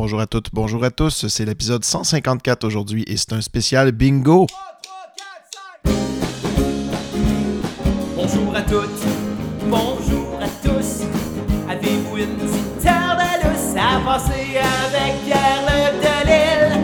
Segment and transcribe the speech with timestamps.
[0.00, 1.26] Bonjour à toutes, bonjour à tous.
[1.26, 4.46] C'est l'épisode 154 aujourd'hui et c'est un spécial bingo.
[8.14, 9.02] Bonjour à toutes,
[9.64, 11.02] bonjour à tous.
[11.68, 16.78] Avez-vous une petite lousse à passer avec Pierre Le Delille?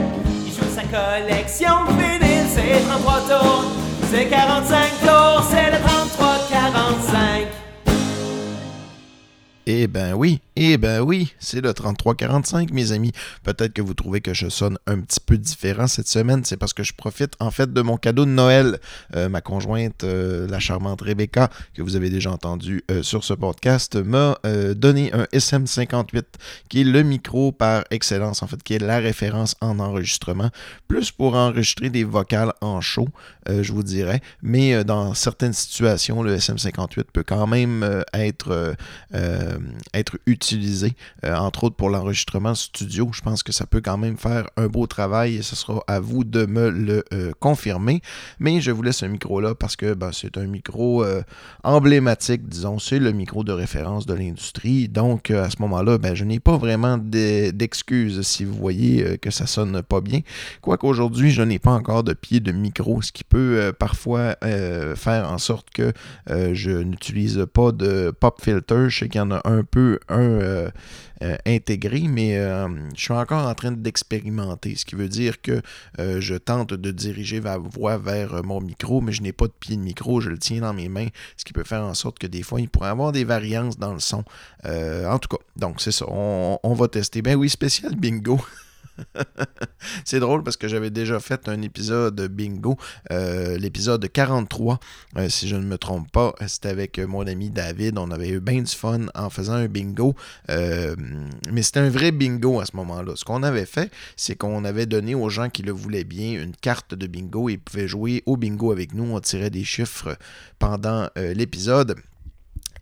[0.44, 3.64] Il joue sa collection de vinyles, c'est 33 tours,
[4.10, 7.46] c'est 45 tours, c'est le 33-45.
[9.66, 13.10] Eh ben oui, eh ben oui, c'est le 3345, mes amis.
[13.42, 16.44] Peut-être que vous trouvez que je sonne un petit peu différent cette semaine.
[16.44, 18.78] C'est parce que je profite en fait de mon cadeau de Noël.
[19.16, 23.34] Euh, ma conjointe, euh, la charmante Rebecca, que vous avez déjà entendu euh, sur ce
[23.34, 24.38] podcast, m'a
[24.76, 26.22] donné un SM58,
[26.68, 30.50] qui est le micro par excellence, en fait, qui est la référence en enregistrement.
[30.86, 33.08] Plus pour enregistrer des vocales en show,
[33.48, 34.20] je vous dirais.
[34.42, 38.76] Mais dans certaines situations, le SM58 peut quand même être
[39.92, 40.92] être utilisé,
[41.24, 43.10] euh, entre autres pour l'enregistrement studio.
[43.12, 46.00] Je pense que ça peut quand même faire un beau travail et ce sera à
[46.00, 48.02] vous de me le euh, confirmer.
[48.38, 51.04] Mais je vous laisse ce micro-là parce que ben, c'est un micro
[51.62, 52.78] emblématique, disons.
[52.78, 54.88] C'est le micro de référence de l'industrie.
[54.88, 59.46] Donc, à ce moment-là, ben, je n'ai pas vraiment d'excuses si vous voyez que ça
[59.46, 60.20] sonne pas bien.
[60.60, 65.30] Quoique aujourd'hui, je n'ai pas encore de pied de micro, ce qui peut parfois faire
[65.30, 65.92] en sorte que
[66.28, 68.88] je n'utilise pas de pop filter.
[68.88, 70.70] Je sais qu'il y en a un peu un euh,
[71.22, 75.62] euh, intégré, mais euh, je suis encore en train d'expérimenter, ce qui veut dire que
[75.98, 79.76] je tente de diriger ma voix vers mon micro, mais je n'ai pas de pied
[79.76, 82.26] de micro, je le tiens dans mes mains, ce qui peut faire en sorte que
[82.26, 84.24] des fois, il pourrait avoir des variances dans le son.
[84.64, 87.22] en tout cas, donc c'est ça, on va tester.
[87.22, 88.40] Ben oui, spécial bingo.
[90.04, 92.76] c'est drôle parce que j'avais déjà fait un épisode bingo,
[93.10, 94.78] euh, l'épisode 43,
[95.16, 96.34] euh, si je ne me trompe pas.
[96.46, 97.98] C'était avec mon ami David.
[97.98, 100.14] On avait eu bien du fun en faisant un bingo.
[100.50, 100.94] Euh,
[101.52, 103.12] mais c'était un vrai bingo à ce moment-là.
[103.16, 106.54] Ce qu'on avait fait, c'est qu'on avait donné aux gens qui le voulaient bien une
[106.54, 109.14] carte de bingo ils pouvaient jouer au bingo avec nous.
[109.14, 110.16] On tirait des chiffres
[110.58, 111.96] pendant l'épisode.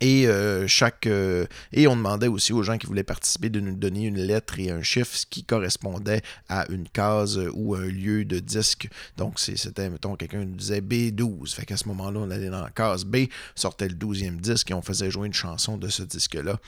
[0.03, 3.73] Et, euh, chaque, euh, et on demandait aussi aux gens qui voulaient participer de nous
[3.73, 8.39] donner une lettre et un chiffre qui correspondait à une case ou un lieu de
[8.39, 8.89] disque.
[9.15, 11.55] Donc, c'était, mettons, quelqu'un nous disait B12.
[11.55, 14.73] Fait qu'à ce moment-là, on allait dans la case B, sortait le 12e disque et
[14.73, 16.59] on faisait jouer une chanson de ce disque-là.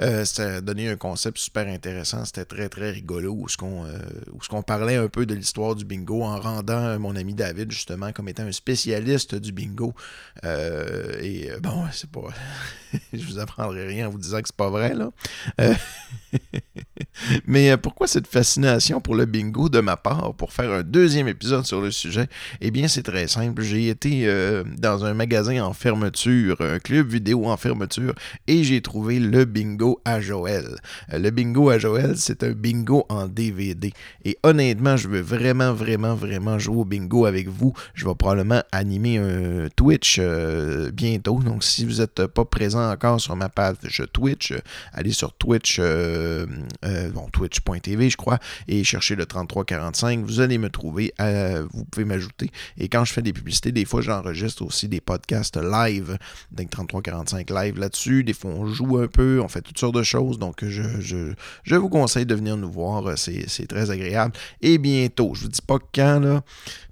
[0.00, 2.24] Euh, ça a donné un concept super intéressant.
[2.24, 6.22] C'était très, très rigolo où ce qu'on euh, parlait un peu de l'histoire du bingo
[6.22, 9.94] en rendant mon ami David, justement, comme étant un spécialiste du bingo.
[10.44, 12.28] Euh, et bon, c'est pas.
[13.12, 15.10] je vous apprendrai rien en vous disant que c'est pas vrai, là.
[17.46, 21.64] Mais pourquoi cette fascination pour le bingo de ma part pour faire un deuxième épisode
[21.64, 22.28] sur le sujet?
[22.60, 23.62] Eh bien, c'est très simple.
[23.62, 24.28] J'ai été
[24.78, 28.14] dans un magasin en fermeture, un club vidéo en fermeture,
[28.46, 30.76] et j'ai trouvé le bingo à Joël.
[31.12, 33.92] Euh, le bingo à Joël, c'est un bingo en DVD.
[34.24, 37.72] Et honnêtement, je veux vraiment, vraiment, vraiment jouer au bingo avec vous.
[37.94, 41.40] Je vais probablement animer un Twitch euh, bientôt.
[41.42, 44.52] Donc, si vous n'êtes pas présent encore sur ma page Twitch,
[44.92, 46.25] allez sur Twitch, euh,
[47.12, 48.38] bon, twitch.tv, je crois,
[48.68, 50.24] et cherchez le 3345.
[50.24, 51.12] Vous allez me trouver.
[51.72, 52.50] vous pouvez m'ajouter.
[52.78, 56.18] Et quand je fais des publicités, des fois, j'enregistre aussi des podcasts live.
[56.52, 58.24] Donc, 3345 live là-dessus.
[58.24, 60.38] Des fois, on joue un peu, on fait tout sortes de choses.
[60.38, 63.16] Donc, je, je, vous conseille de venir nous voir.
[63.16, 64.34] C'est très agréable.
[64.60, 66.42] Et bientôt, je vous dis pas quand, là,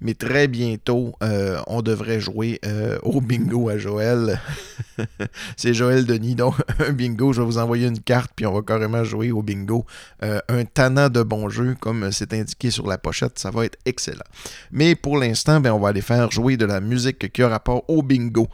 [0.01, 4.39] mais très bientôt, euh, on devrait jouer euh, au bingo à Joël.
[5.57, 6.35] C'est Joël Denis.
[6.35, 9.41] Donc, un bingo, je vais vous envoyer une carte, puis on va carrément jouer au
[9.41, 9.85] bingo.
[10.23, 13.39] Euh, un tannant de bon jeu, comme c'est indiqué sur la pochette.
[13.39, 14.25] Ça va être excellent.
[14.71, 17.83] Mais pour l'instant, ben, on va aller faire jouer de la musique qui a rapport
[17.89, 18.47] au bingo.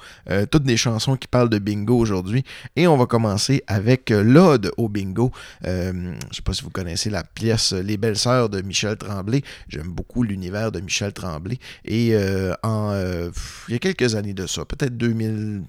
[0.50, 2.44] toutes des chansons qui parlent de bingo aujourd'hui.
[2.76, 5.32] Et on va commencer avec l'ode au bingo.
[5.66, 8.98] Euh, je ne sais pas si vous connaissez la pièce Les Belles Sœurs de Michel
[8.98, 9.42] Tremblay.
[9.68, 11.58] J'aime beaucoup l'univers de Michel Tremblay.
[11.86, 13.30] Et euh, en, euh,
[13.68, 15.64] il y a quelques années de ça, peut-être 2000.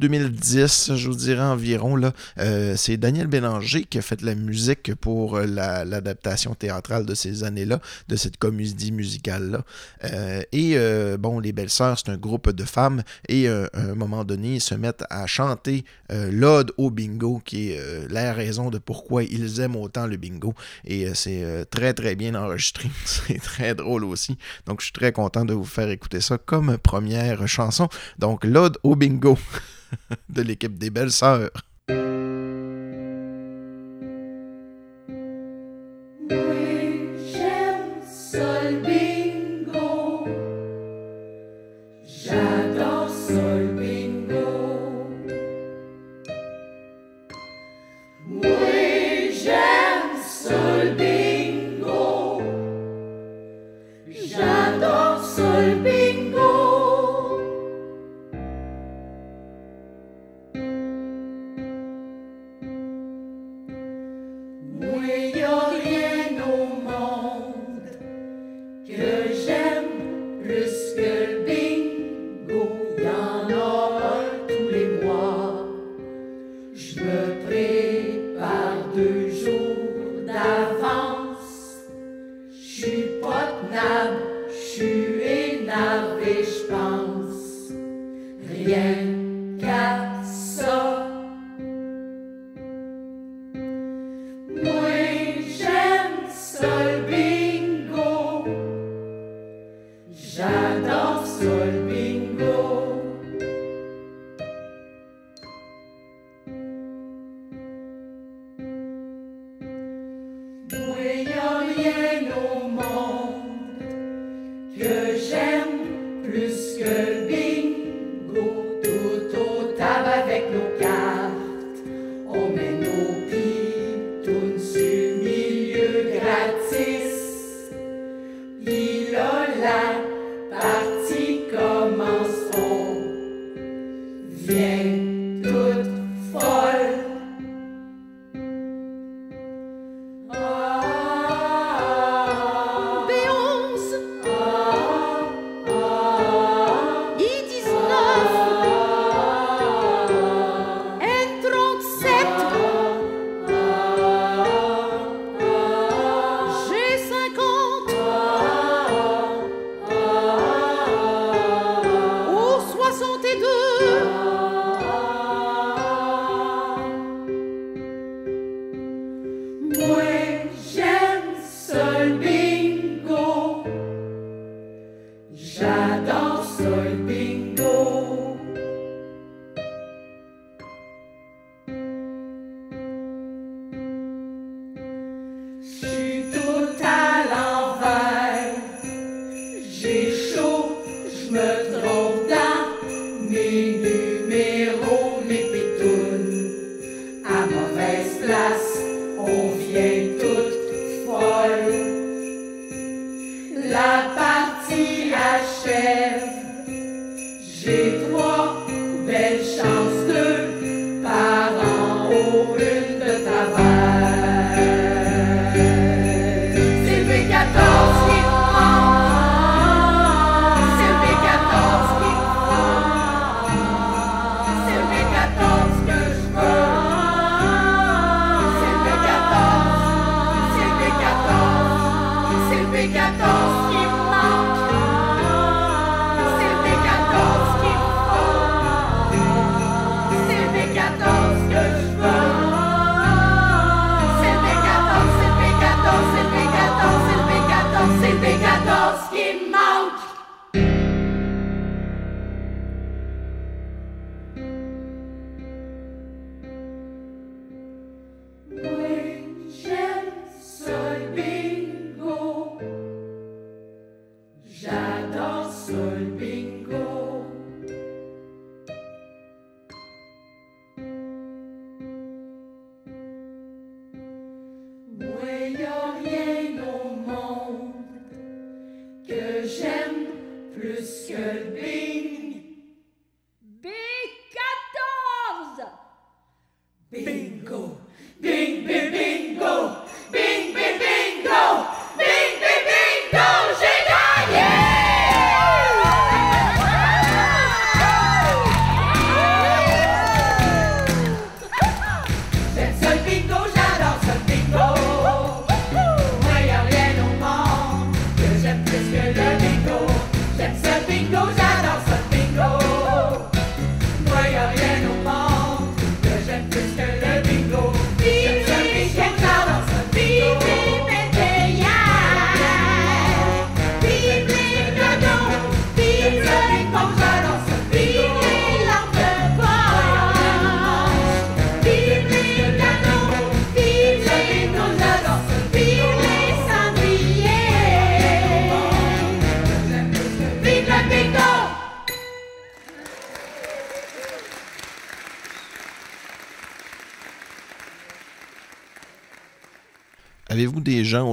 [0.00, 2.00] 2010, je vous dirais environ.
[2.38, 7.44] Euh, c'est Daniel Bélanger qui a fait la musique pour euh, l'adaptation théâtrale de ces
[7.44, 9.62] années-là, de cette comédie musicale-là.
[10.04, 10.76] Euh, et
[11.18, 14.60] bon, Les Belles Sœurs, c'est un groupe de femmes et à un moment donné, ils
[14.60, 19.76] se mettent à chanter l'ode au bingo, qui est la raison de pourquoi ils aiment
[19.76, 20.54] autant le bingo.
[20.86, 22.88] Et c'est très très bien enregistré.
[23.04, 24.38] c'est très drôle aussi.
[24.66, 27.88] Donc je suis très content de vous faire écouter ça comme première chanson.
[28.18, 29.38] Donc l'ode au bingo.
[30.28, 31.50] de l'équipe des belles sœurs.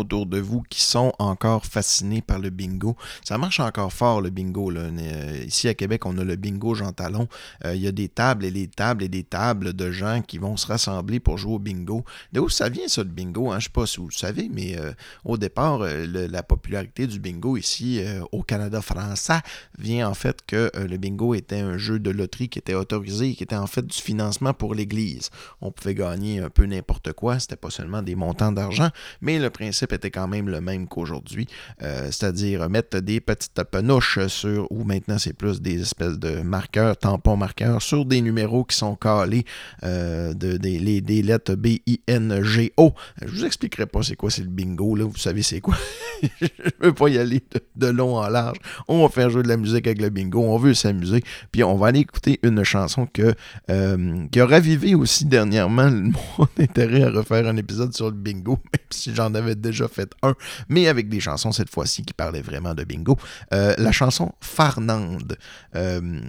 [0.08, 2.96] Autour de vous qui sont encore fascinés par le bingo?
[3.24, 4.70] Ça marche encore fort, le bingo.
[4.70, 4.82] là.
[4.82, 7.28] Euh, Ici à Québec, on a le bingo Jean Talon.
[7.66, 10.38] Euh, Il y a des tables et des tables et des tables de gens qui
[10.38, 12.04] vont se rassembler pour jouer au bingo.
[12.32, 13.52] De où ça vient, ça, le bingo?
[13.52, 13.60] Hein?
[13.60, 14.94] Je ne sais pas si vous le savez, mais euh,
[15.26, 19.40] au départ, la popularité du bingo ici au Canada français
[19.78, 23.44] vient en fait que le bingo était un jeu de loterie qui était autorisé qui
[23.44, 25.30] était en fait du financement pour l'Église.
[25.62, 28.90] On pouvait gagner un peu n'importe quoi, c'était pas seulement des montants d'argent,
[29.22, 31.48] mais le principe était quand même le même qu'aujourd'hui,
[31.84, 36.98] euh, c'est-à-dire mettre des petites penouches sur, ou maintenant c'est plus des espèces de marqueurs,
[36.98, 39.44] tampons marqueurs, sur des numéros qui sont calés
[39.84, 42.94] euh, de, des, les- des lettres B-I-N-G-O.
[43.22, 45.76] Je vous expliquerai pas c'est quoi c'est le bingo, là, vous savez c'est quoi.
[46.42, 46.48] Je
[46.82, 48.58] veux pas y aller de, de long en large.
[48.88, 51.76] On va faire jouer de la musique avec le bingo, on veut s'amuser, puis on
[51.76, 53.34] va aller écouter une chanson que,
[53.70, 55.90] euh, qui a ravivé aussi dernièrement
[56.38, 60.12] mon intérêt à refaire un épisode sur le bingo, même si j'en avais déjà fait
[60.24, 60.36] un,
[60.70, 63.18] mais avec des chansons cette fois-ci qui parlaient vraiment de bingo.
[63.54, 65.38] Euh, la chanson Farnande.
[65.76, 66.20] Euh,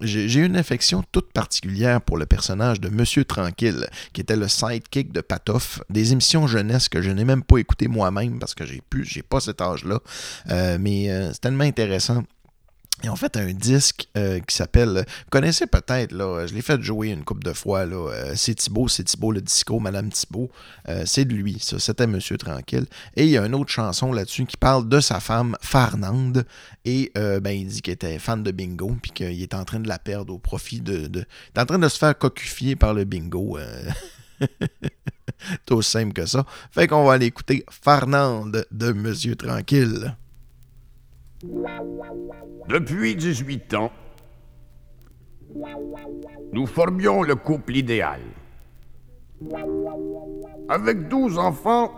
[0.00, 5.12] J'ai une affection toute particulière pour le personnage de Monsieur Tranquille, qui était le sidekick
[5.12, 8.82] de Patoff, des émissions jeunesse que je n'ai même pas écoutées moi-même parce que j'ai
[8.88, 10.00] plus, j'ai pas cet âge-là.
[10.50, 12.24] Euh, mais c'est tellement intéressant.
[13.02, 15.04] Ils ont fait un disque euh, qui s'appelle.
[15.06, 17.84] Vous connaissez peut-être, là, je l'ai fait jouer une couple de fois.
[17.84, 20.50] Là, euh, c'est Thibaut, c'est Thibaut le disco, Madame Thibaut.
[20.88, 21.78] Euh, c'est de lui, ça.
[21.78, 22.86] C'était Monsieur Tranquille.
[23.14, 26.46] Et il y a une autre chanson là-dessus qui parle de sa femme, Farnande.
[26.86, 29.88] Et ben, il dit qu'il était fan de bingo, puis qu'il est en train de
[29.88, 31.10] la perdre au profit de.
[31.12, 31.26] Il
[31.56, 33.58] est en train de se faire cocufier par le bingo.
[34.40, 36.46] C'est aussi simple que ça.
[36.70, 40.16] Fait qu'on va aller écouter Farnande de Monsieur Tranquille.
[42.68, 43.90] Depuis 18 ans,
[46.52, 48.20] nous formions le couple idéal.
[50.68, 51.92] Avec 12 enfants,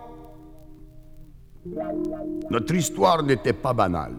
[2.50, 4.16] notre histoire n'était pas banale.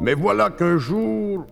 [0.00, 1.46] Mais voilà qu'un jour,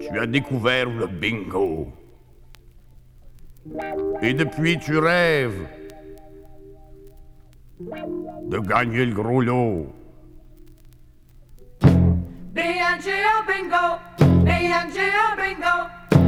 [0.00, 1.88] tu as découvert le bingo.
[4.22, 5.66] Et depuis, tu rêves
[7.80, 9.86] de gagner le gros lot.
[12.52, 13.98] B-N-G-O bingo,
[14.44, 15.76] B-N-G-O bingo,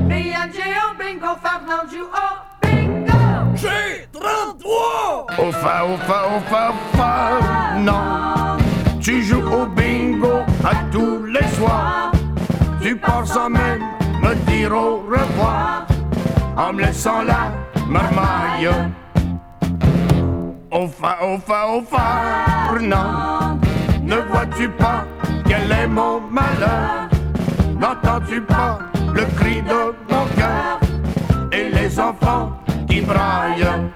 [0.09, 3.19] B-N-G-O bingo, Fernand joue au bingo.
[3.57, 8.59] J'ai 33 Ofa, ofa, ofa, ofa, non.
[9.01, 12.13] Tu joues au bingo à tous les soirs.
[12.81, 13.83] Tu pars sans même
[14.23, 15.87] me dire au revoir.
[16.57, 17.53] En me laissant la
[17.89, 18.71] marmaille.
[20.73, 23.59] Ofa, ofa, ofa, non.
[24.05, 25.05] Ne vois-tu pas
[25.45, 27.09] quel est mon malheur?
[27.81, 28.79] N'entends-tu pas
[29.13, 30.79] le cri de mon cœur?
[31.51, 32.53] Et les enfants
[32.89, 33.91] qui braillent?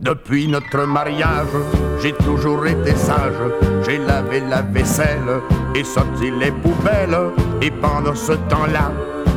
[0.00, 1.54] Depuis notre mariage,
[2.02, 3.42] j'ai toujours été sage.
[3.84, 5.40] J'ai lavé la vaisselle
[5.76, 7.30] et sorti les poubelles.
[7.62, 8.90] Et pendant ce temps-là,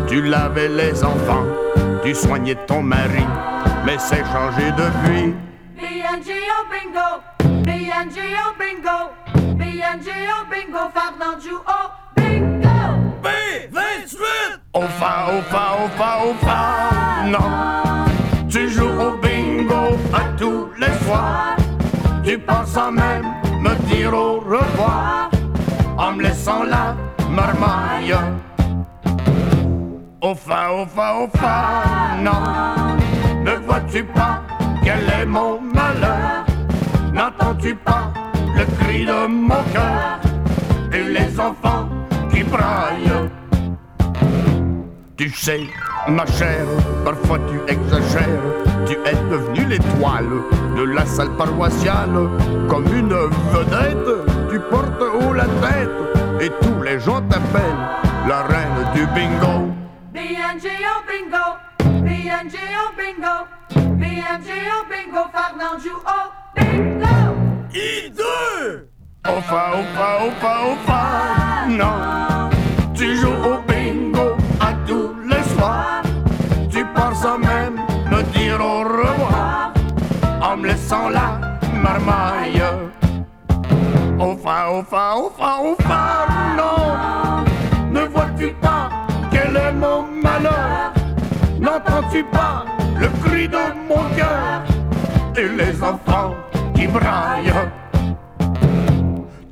[0.07, 1.45] tu lavais les enfants,
[2.03, 3.25] tu soignais ton mari.
[3.85, 5.35] Mais c'est changé depuis.
[5.79, 7.23] B-N-G-O bingo,
[7.63, 8.97] B-N-G-O bingo,
[9.55, 11.85] B-N-G-O bingo, Fernand joue au
[12.17, 12.69] bingo.
[13.23, 16.59] B28 Au fa, au fa, au fa, au fa.
[17.27, 18.05] Non,
[18.49, 21.55] tu joues au bingo à tous les soirs.
[22.25, 23.27] Tu penses à même
[23.61, 25.29] me dire au revoir
[25.97, 26.93] en me laissant la
[27.29, 28.15] marmaille.
[30.21, 32.17] Au fa, au fa, au fa.
[32.21, 32.97] Non,
[33.45, 34.41] ne vois-tu pas
[34.83, 36.45] quel est mon malheur?
[37.13, 38.11] N'entends-tu pas
[38.55, 40.19] le cri de mon cœur
[40.93, 41.87] et les enfants
[42.31, 43.29] qui braillent?
[45.17, 45.67] Tu sais,
[46.07, 46.65] ma chère,
[47.03, 48.43] parfois tu exagères.
[48.85, 50.29] Tu es devenue l'étoile
[50.77, 52.29] de la salle paroissiale.
[52.69, 53.13] Comme une
[53.53, 55.89] vedette, tu portes haut la tête.
[56.41, 57.85] Et tous les gens t'appellent
[58.27, 59.73] la reine du bingo.
[60.13, 61.45] B-N-G-O bingo,
[62.05, 63.35] B-N-G-O bingo,
[63.99, 66.23] B-N-G-O bingo, Fernand joue au
[66.55, 67.15] bingo.
[67.73, 68.21] I2
[69.27, 71.01] Ofa, ofa, ofa, ofa.
[71.67, 72.49] Non,
[72.93, 76.03] tu joues au bingo à tous les soirs.
[76.71, 77.75] Tu penses même
[78.09, 79.73] me dire au revoir
[80.41, 81.39] en me laissant la
[81.83, 82.63] marmaille.
[84.17, 86.01] Ofa, ofa, ofa, ofa.
[86.57, 87.43] Non,
[87.91, 88.89] ne vois-tu pas
[89.31, 90.93] quel est mon malheur?
[91.59, 92.63] N'entends-tu pas
[92.99, 94.63] le cri de mon cœur
[95.37, 96.35] et les enfants
[96.75, 97.53] qui braillent?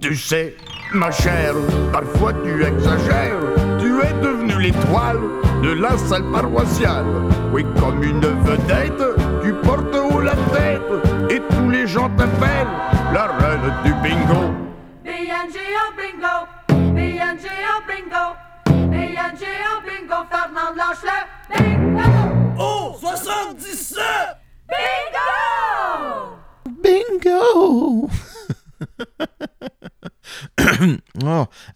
[0.02, 0.56] Tu sais,
[0.94, 1.56] ma chère,
[1.92, 3.40] parfois tu exagères.
[3.80, 5.20] Tu es devenue l'étoile
[5.64, 7.06] de la salle paroissiale.
[7.54, 9.04] Oui, comme une vedette,
[9.44, 10.82] tu portes haut la tête
[11.30, 12.68] et tous les gens t'appellent
[13.14, 14.54] la reine du bingo.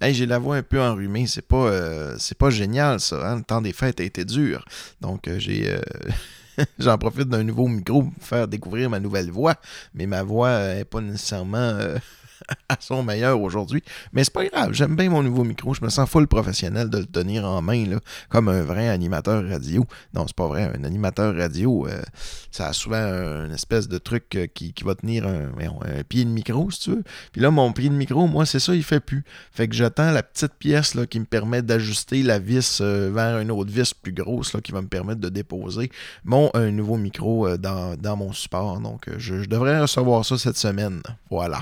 [0.02, 1.28] J'ai la voix un peu enrhumée.
[1.28, 3.32] C'est pas, euh, pas génial, ça.
[3.32, 3.38] hein.
[3.38, 4.64] Le temps des fêtes a été dur.
[5.02, 5.82] Donc, euh, euh,
[6.80, 9.56] J'en profite d'un nouveau micro pour faire découvrir ma nouvelle voix,
[9.94, 11.78] mais ma voix n'est pas nécessairement
[12.70, 13.84] à son meilleur aujourd'hui.
[14.14, 17.00] Mais c'est pas grave, j'aime bien mon nouveau micro, je me sens full professionnel de
[17.00, 19.86] le tenir en main, là, comme un vrai animateur radio.
[20.14, 22.02] Non, c'est pas vrai, un animateur radio, euh,
[22.52, 25.52] ça a souvent un, une espèce de truc euh, qui, va tenir un,
[26.08, 27.04] pied de micro, si tu veux.
[27.32, 29.24] Puis là, mon pied de micro, moi, c'est ça, il fait plus.
[29.52, 33.52] Fait que j'attends la petite pièce qui me permet d'ajuster la vis euh, vers une
[33.52, 35.92] autre vis plus grosse qui va me permettre de déposer
[36.24, 38.80] mon nouveau micro dans, mon support.
[38.80, 41.02] Donc, je devrais recevoir ça cette semaine.
[41.30, 41.62] Voilà.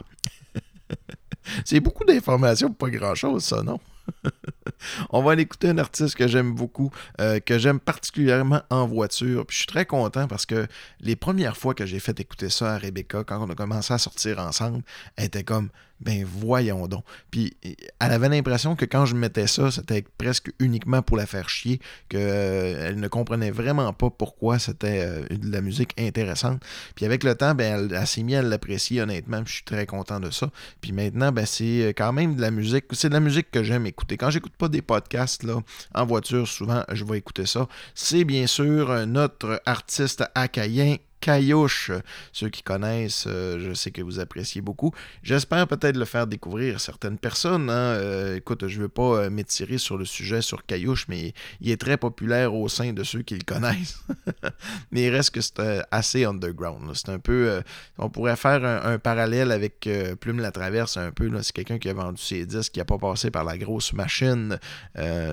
[1.66, 3.80] C'est beaucoup d'informations pour pas grand-chose, ça, non?
[5.10, 9.46] On va aller écouter un artiste que j'aime beaucoup, euh, que j'aime particulièrement en voiture.
[9.46, 10.68] Puis je suis très content parce que
[11.00, 13.98] les premières fois que j'ai fait écouter ça à Rebecca, quand on a commencé à
[13.98, 14.84] sortir ensemble,
[15.16, 15.70] elle était comme,
[16.02, 17.04] ben voyons donc.
[17.32, 17.56] Puis
[18.00, 21.80] elle avait l'impression que quand je mettais ça, c'était presque uniquement pour la faire chier,
[22.08, 26.62] qu'elle ne comprenait vraiment pas pourquoi c'était euh, de la musique intéressante.
[26.96, 30.20] Puis avec le temps, ben, elle, s'est mise à l'apprécier honnêtement, je suis très content
[30.20, 30.50] de ça.
[30.82, 33.86] Puis maintenant, ben, c'est quand même de la musique, c'est de la musique que j'aime
[33.86, 34.18] écouter.
[34.18, 35.60] Quand j'écoute pas des podcasts là,
[35.94, 37.68] en voiture, souvent, je vais écouter ça.
[37.94, 41.92] C'est bien sûr euh, notre artiste acayen Caillouche.
[42.32, 44.94] Ceux qui connaissent, euh, je sais que vous appréciez beaucoup.
[45.24, 47.70] J'espère peut-être le faire découvrir à certaines personnes.
[47.70, 47.74] hein.
[47.74, 51.72] Euh, écoute, je ne veux pas euh, m'étirer sur le sujet sur Caillouche, mais il
[51.72, 54.04] est très populaire au sein de ceux qui le connaissent.
[54.92, 56.92] mais il reste que c'est assez underground.
[56.94, 57.62] C'est un peu.
[57.98, 61.30] on pourrait faire un, parallèle avec Plume la Traverse un peu.
[61.42, 64.60] C'est quelqu'un qui a vendu ses disques, qui n'a pas passé par la grosse machine.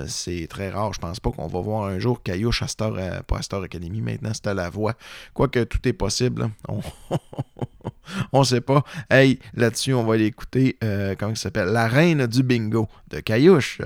[0.06, 0.92] C'est très rare.
[0.92, 2.94] Je pense pas qu'on va voir un jour Caillouche à Star,
[3.40, 4.00] Star Academy.
[4.00, 4.94] Maintenant, c'est à la voix.
[5.34, 6.50] Quoique tout possible.
[8.32, 8.44] On...
[8.44, 8.84] sait pas.
[9.10, 11.68] Hey, là-dessus, on va aller écouter, euh, comment il s'appelle?
[11.68, 13.80] La reine du bingo de Caillouche.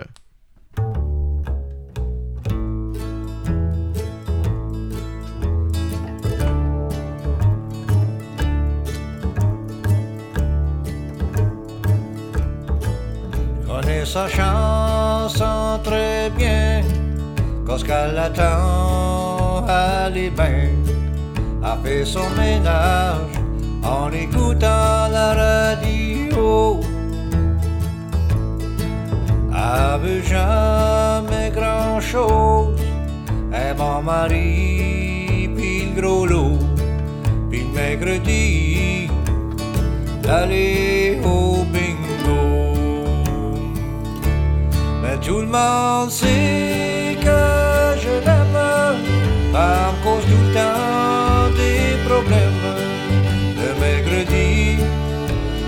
[13.81, 16.83] connaît sa chanson très bien.
[17.67, 21.00] Quand ce qu'elle attend, elle est bien.
[21.63, 23.37] A fait son ménage
[23.83, 26.81] en écoutant la radio.
[29.53, 32.81] Elle jamais grand chose.
[33.53, 36.59] Et mon mari, puis le gros lot.
[37.51, 39.09] Puis le mercredi
[40.23, 42.75] d'aller au bingo.
[45.03, 47.41] Mais tout le monde sait que
[48.03, 49.03] je l'aime,
[49.53, 52.67] pas cause tout le temps des problèmes.
[53.61, 54.79] Le mercredi,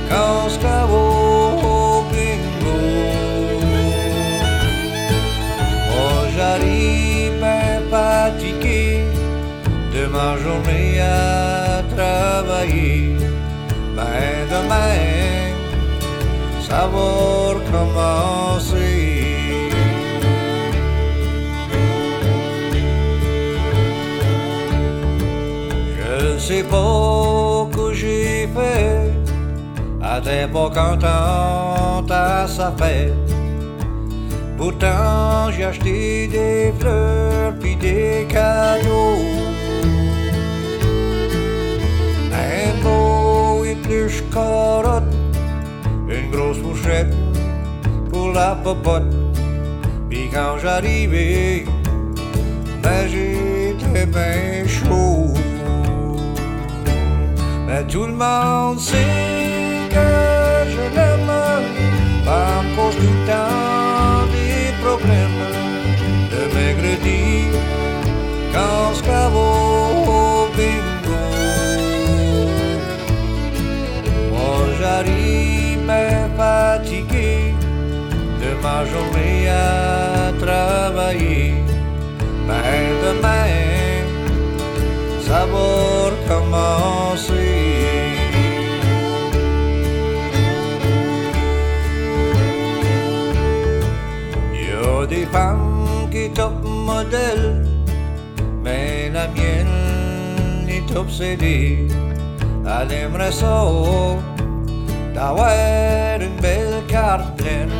[0.08, 0.58] quand je
[0.92, 2.78] au bingo.
[5.88, 9.04] Moi j'arrive bien fatigué
[9.94, 13.16] de ma journée à travailler.
[13.96, 15.52] Ben demain,
[16.66, 17.32] ça va
[26.52, 29.10] sais pas j'ai fait,
[30.02, 33.14] à t'es pas contente à sa fête.
[34.58, 39.24] Pourtant j'ai acheté des fleurs puis des cadeaux.
[42.48, 45.12] Un beau épluche carotte,
[46.08, 47.14] une grosse fourchette
[48.10, 49.10] pour la popote.
[50.10, 51.64] Puis quand j'arrivais,
[52.82, 55.21] ben j'étais bien chaud.
[57.72, 60.08] Mais tout le monde sait que
[60.72, 61.32] je l'aime,
[62.22, 65.42] pas à cause le temps des problèmes.
[66.32, 67.46] Le mercredi,
[68.52, 71.24] quand je travaille au bingo,
[74.32, 77.54] moi j'arrive bien fatigué
[78.42, 81.54] de ma journée à travailler.
[82.46, 83.48] Ben demain,
[85.26, 86.02] ça va
[96.34, 97.66] top modèle,
[98.62, 101.88] mais la mienne est obsédée.
[102.64, 103.66] Elle aimerait ça
[105.14, 105.50] d'avoir
[106.20, 107.70] une belle carte pleine.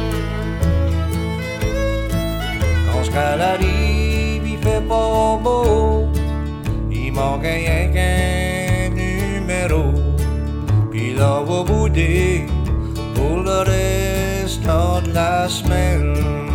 [2.87, 6.09] Quand ce qu'elle arrive, il fait pas beau.
[6.91, 9.93] Il manque rien qu'un numéro.
[10.91, 12.47] Puis là, va bouder
[13.15, 16.52] pour le restant de la semaine.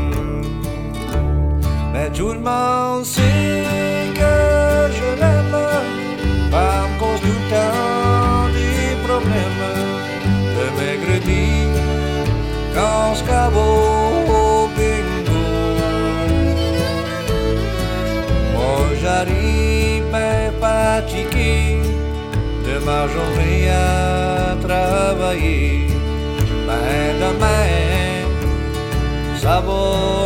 [1.97, 3.63] Mais tout le monde sait
[4.21, 4.36] que
[4.97, 5.57] je l'aime,
[6.51, 9.63] pas à cause du temps des problèmes.
[10.57, 11.47] Le mercredi,
[12.75, 15.47] quand travaille au bingo,
[18.53, 21.81] moi j'arrive bien fatigué
[22.67, 25.88] de ma journée à travailler.
[26.67, 27.67] Ben demain,
[29.41, 30.17] ça va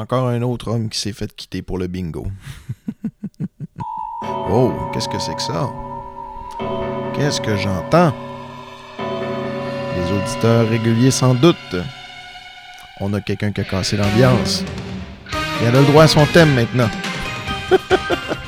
[0.00, 2.26] encore un autre homme qui s'est fait quitter pour le bingo.
[4.50, 5.70] oh, qu'est-ce que c'est que ça?
[7.14, 8.14] Qu'est-ce que j'entends?
[9.96, 11.76] Les auditeurs réguliers sans doute.
[13.00, 14.64] On a quelqu'un qui a cassé l'ambiance.
[15.62, 16.88] Elle a le droit à son thème maintenant.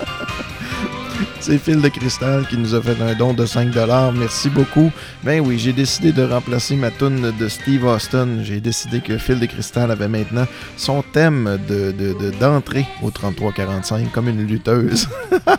[1.44, 4.12] C'est Phil de Cristal qui nous a fait un don de 5$.
[4.16, 4.92] Merci beaucoup.
[5.24, 8.42] Ben oui, j'ai décidé de remplacer ma tune de Steve Austin.
[8.44, 13.10] J'ai décidé que Phil de Cristal avait maintenant son thème de, de- de- d'entrée au
[13.10, 15.08] 3345 comme une lutteuse.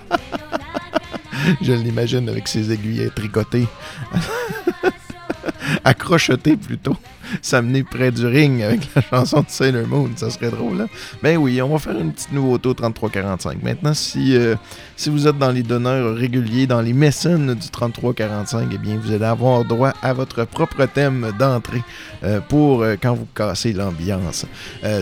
[1.62, 3.68] Je l'imagine avec ses aiguilles tricotées.
[5.84, 6.96] Accrochetées plutôt.
[7.42, 10.82] S'amener près du ring avec la chanson de Sailor Moon, ça serait drôle.
[10.82, 10.88] Hein?
[11.22, 13.64] Ben oui, on va faire une petite nouveauté au 3345.
[13.64, 14.56] Maintenant, si, euh,
[14.96, 19.12] si vous êtes dans les donneurs réguliers, dans les mécènes du 3345, eh bien, vous
[19.12, 21.84] allez avoir droit à votre propre thème d'entrée
[22.24, 24.46] euh, pour euh, quand vous cassez l'ambiance.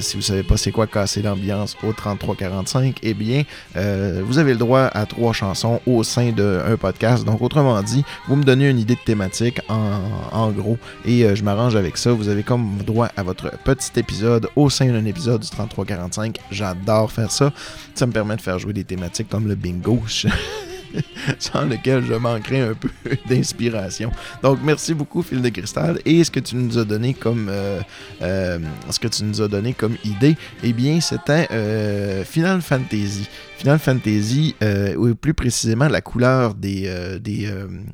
[0.01, 3.43] Si vous savez pas c'est quoi casser l'ambiance au 3345, eh bien,
[3.75, 7.25] vous avez le droit à trois chansons au sein d'un podcast.
[7.25, 11.75] Donc, autrement dit, vous me donnez une idée de thématique en, gros et je m'arrange
[11.75, 12.11] avec ça.
[12.29, 16.39] Avez comme droit à votre petit épisode au sein d'un épisode du 3345.
[16.51, 17.51] J'adore faire ça.
[17.95, 20.01] Ça me permet de faire jouer des thématiques comme le bingo.
[21.39, 22.89] Sans lequel je manquerais un peu
[23.29, 24.11] d'inspiration.
[24.43, 25.99] Donc, merci beaucoup, Phil de Cristal.
[26.05, 27.81] Et ce que tu nous as donné comme, euh,
[28.21, 33.27] euh, ce que tu nous as donné comme idée, eh bien, c'était euh, Final Fantasy.
[33.57, 34.55] Final Fantasy,
[34.97, 37.47] ou plus précisément la couleur des, des,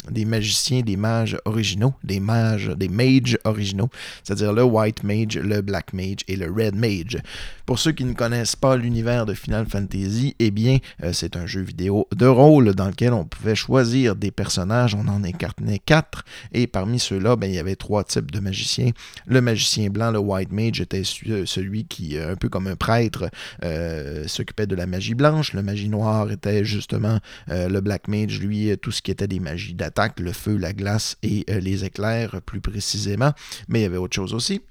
[0.10, 3.90] des magiciens, des mages originaux, des mages, des mages originaux,
[4.24, 7.18] c'est-à-dire le White Mage, le Black Mage et le Red Mage.
[7.66, 10.78] Pour ceux qui ne connaissent pas l'univers de Final Fantasy, eh bien,
[11.12, 14.96] c'est un jeu vidéo de rôle dans lequel on pouvait choisir des personnages.
[14.96, 16.24] On en incarnait quatre.
[16.52, 18.92] Et parmi ceux-là, ben, il y avait trois types de magiciens.
[19.26, 22.76] Le magicien blanc, le White Mage, était su- celui qui, euh, un peu comme un
[22.76, 23.30] prêtre,
[23.64, 25.54] euh, s'occupait de la magie blanche.
[25.54, 27.20] Le magie noire était justement
[27.50, 30.58] euh, le Black Mage, lui, euh, tout ce qui était des magies d'attaque, le feu,
[30.58, 33.34] la glace et euh, les éclairs, plus précisément.
[33.68, 34.62] Mais il y avait autre chose aussi.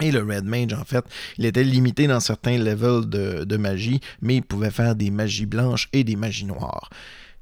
[0.00, 1.04] Et le Red Mage, en fait,
[1.38, 5.88] il était limité dans certains levels de magie, mais il pouvait faire des magies blanches
[5.92, 6.90] et des magies noires.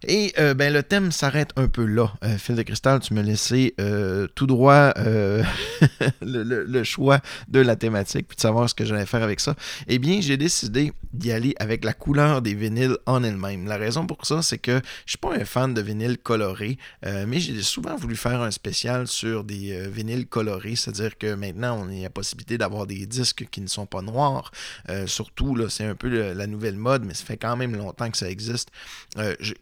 [0.08, 2.12] Et euh, ben, le thème s'arrête un peu là.
[2.24, 4.92] Euh, Phil de Cristal, tu me laissais euh, tout droit
[6.22, 9.54] le, choix de la thématique, puis de savoir ce que j'allais faire avec ça.
[9.86, 13.66] Eh bien, j'ai décidé d'y aller avec la couleur des vinyles en elle-même.
[13.66, 17.38] La raison pour ça, c'est que je suis pas un fan de vinyles colorés, mais
[17.38, 22.02] j'ai souvent voulu faire un spécial sur des vinyles colorés, c'est-à-dire que maintenant, on a
[22.02, 24.50] la possibilité d'avoir des disques qui ne sont pas noirs.
[25.06, 28.16] Surtout, là, c'est un peu la nouvelle mode, mais ça fait quand même longtemps que
[28.18, 28.70] ça existe.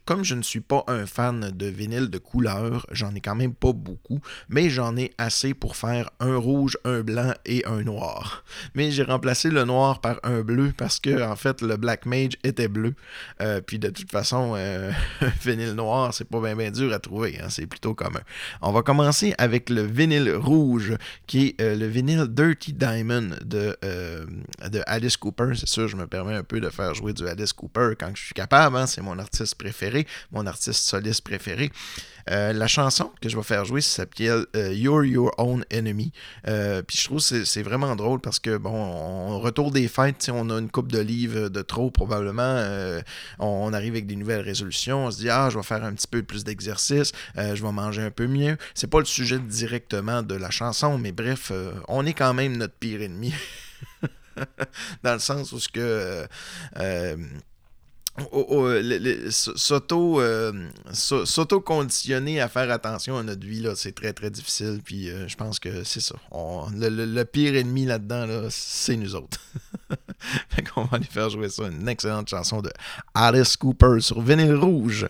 [0.05, 3.73] Comme ne suis pas un fan de vinyle de couleur, j'en ai quand même pas
[3.73, 8.43] beaucoup, mais j'en ai assez pour faire un rouge, un blanc et un noir.
[8.75, 12.33] Mais j'ai remplacé le noir par un bleu parce que en fait le Black Mage
[12.43, 12.93] était bleu.
[13.41, 14.91] Euh, puis de toute façon, euh,
[15.21, 18.21] un vinyle noir, c'est pas bien dur à trouver, hein, c'est plutôt commun.
[18.61, 20.95] On va commencer avec le vinyle rouge,
[21.27, 23.75] qui est euh, le vinyle Dirty Diamond de,
[24.69, 25.51] de Alice Cooper.
[25.55, 28.23] C'est sûr, je me permets un peu de faire jouer du Alice Cooper quand je
[28.23, 28.77] suis capable.
[28.77, 31.71] hein, c'est mon artiste préféré, mon artiste soliste préféré.
[32.29, 36.11] Euh, la chanson que je vais faire jouer s'appelle euh, You're Your Own Enemy.
[36.47, 40.29] Euh, puis je trouve que c'est- vraiment drôle parce que, bon, on retour des fêtes,
[40.33, 42.41] on a une coupe de livres de trop probablement.
[42.43, 43.01] euh,
[43.39, 45.05] on, arrive avec des nouvelles résolutions.
[45.05, 48.01] On se dit, ah, je vais faire un petit peu plus d'exercice, je vais manger
[48.01, 48.57] un peu mieux.
[48.73, 51.51] C'est pas le sujet directement de la chanson, mais bref,
[51.87, 53.33] on est quand même notre pire ennemi.
[55.03, 56.27] Dans le sens où ce que.
[60.19, 65.27] Euh, s- s'auto-conditionner à faire attention à notre vie c'est très très difficile puis euh,
[65.27, 66.15] je pense que c'est ça.
[66.75, 69.39] Le, le- pire ennemi là-dedans là, c'est nous autres.
[70.49, 72.69] Fait qu'on va aller faire jouer ça une excellente chanson de
[73.13, 75.07] Alice Cooper sur vinyle rouge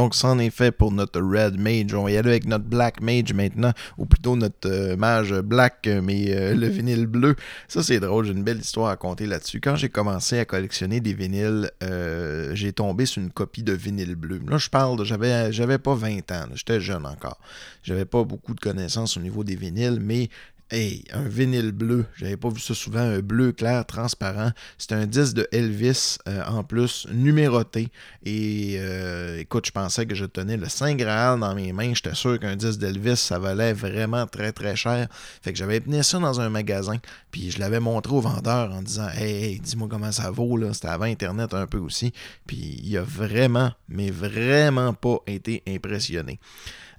[0.00, 1.92] Donc, c'en est fait pour notre Red Mage.
[1.92, 5.86] On va y aller avec notre Black Mage maintenant, ou plutôt notre euh, mage Black,
[6.02, 7.36] mais euh, le vinyle bleu.
[7.68, 9.60] Ça, c'est drôle, j'ai une belle histoire à raconter là-dessus.
[9.60, 14.14] Quand j'ai commencé à collectionner des vinyles, euh, j'ai tombé sur une copie de vinyle
[14.14, 14.40] bleu.
[14.48, 17.38] Là, je parle, j'avais, j'avais pas 20 ans, j'étais jeune encore.
[17.82, 20.30] J'avais pas beaucoup de connaissances au niveau des vinyles, mais
[20.72, 24.52] Hey, un vinyle bleu, j'avais pas vu ça souvent, un bleu clair, transparent.
[24.78, 27.88] C'était un disque de Elvis euh, en plus, numéroté.
[28.24, 31.92] Et euh, écoute, je pensais que je tenais le Saint Graal dans mes mains.
[31.92, 35.08] J'étais sûr qu'un disque d'Elvis, ça valait vraiment très très cher.
[35.42, 36.98] Fait que j'avais tenu ça dans un magasin,
[37.32, 40.72] puis je l'avais montré au vendeur en disant Hey, hey, dis-moi comment ça vaut, là.
[40.72, 42.12] C'était avant Internet un peu aussi.
[42.46, 46.38] Puis il a vraiment, mais vraiment pas été impressionné.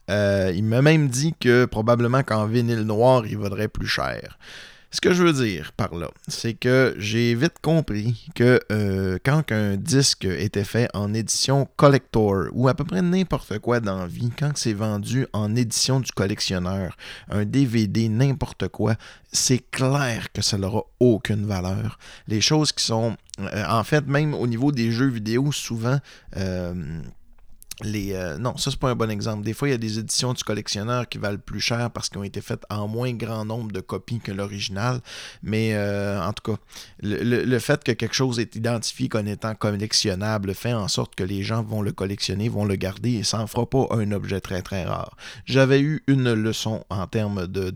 [0.09, 4.37] Euh, il m'a même dit que probablement qu'en vinyle noir, il vaudrait plus cher.
[4.93, 9.53] Ce que je veux dire par là, c'est que j'ai vite compris que euh, quand
[9.53, 14.31] un disque était fait en édition collector, ou à peu près n'importe quoi dans vie,
[14.37, 16.97] quand c'est vendu en édition du collectionneur,
[17.29, 18.95] un DVD, n'importe quoi,
[19.31, 21.97] c'est clair que ça n'aura aucune valeur.
[22.27, 23.15] Les choses qui sont...
[23.39, 25.99] euh, en fait, même au niveau des jeux vidéo, souvent...
[27.83, 29.43] les, euh, non, ça c'est pas un bon exemple.
[29.43, 32.19] Des fois, il y a des éditions du collectionneur qui valent plus cher parce qu'elles
[32.19, 35.01] ont été faites en moins grand nombre de copies que l'original.
[35.43, 36.59] Mais euh, en tout cas,
[37.01, 41.43] le, fait que quelque chose est identifié comme étant collectionnable fait en sorte que les
[41.43, 44.61] gens vont le collectionner, vont le garder et ça en fera pas un objet très
[44.61, 45.15] très rare.
[45.45, 47.71] J'avais eu une leçon en termes de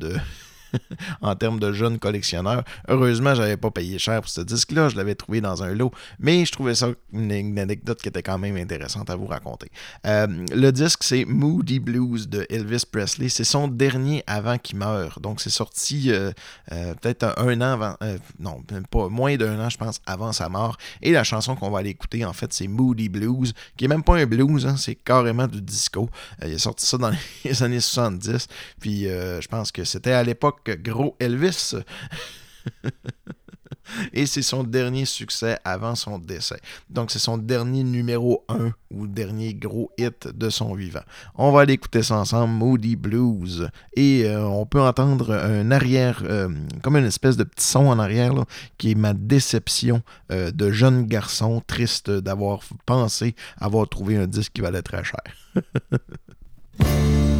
[1.21, 2.63] en termes de jeune collectionneur.
[2.87, 6.45] Heureusement, j'avais pas payé cher pour ce disque-là, je l'avais trouvé dans un lot, mais
[6.45, 9.67] je trouvais ça une, anecdote qui était quand même intéressante à vous raconter.
[10.05, 13.29] Euh, le disque, c'est Moody Blues de Elvis Presley.
[13.29, 15.19] C'est son dernier avant qu'il meure.
[15.21, 16.31] Donc, c'est sorti euh,
[16.71, 17.95] euh, peut-être un, an avant,
[18.39, 20.77] non, pas moins d'un an, je pense, avant sa mort.
[21.01, 24.03] Et la chanson qu'on va aller écouter, en fait, c'est Moody Blues, qui est même
[24.03, 26.09] pas un blues, hein, c'est carrément du disco.
[26.43, 27.11] Il a sorti ça dans
[27.43, 28.47] les années 70.
[28.79, 31.75] Puis, je pense que c'était à l'époque gros Elvis.
[34.13, 36.59] Et c'est son dernier succès avant son décès.
[36.89, 41.03] Donc, c'est son dernier numéro 1 ou dernier gros hit de son vivant.
[41.35, 43.69] On va aller écouter ça ensemble, Moody Blues.
[43.95, 46.49] Et euh, on peut entendre un arrière, euh,
[46.81, 48.33] comme une espèce de petit son en arrière,
[48.77, 50.01] qui est ma déception
[50.31, 55.21] euh, de jeune garçon triste d'avoir pensé avoir trouvé un disque qui valait très cher.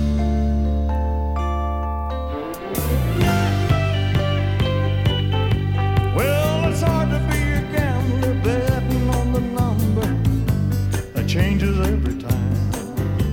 [11.36, 12.54] changes every time.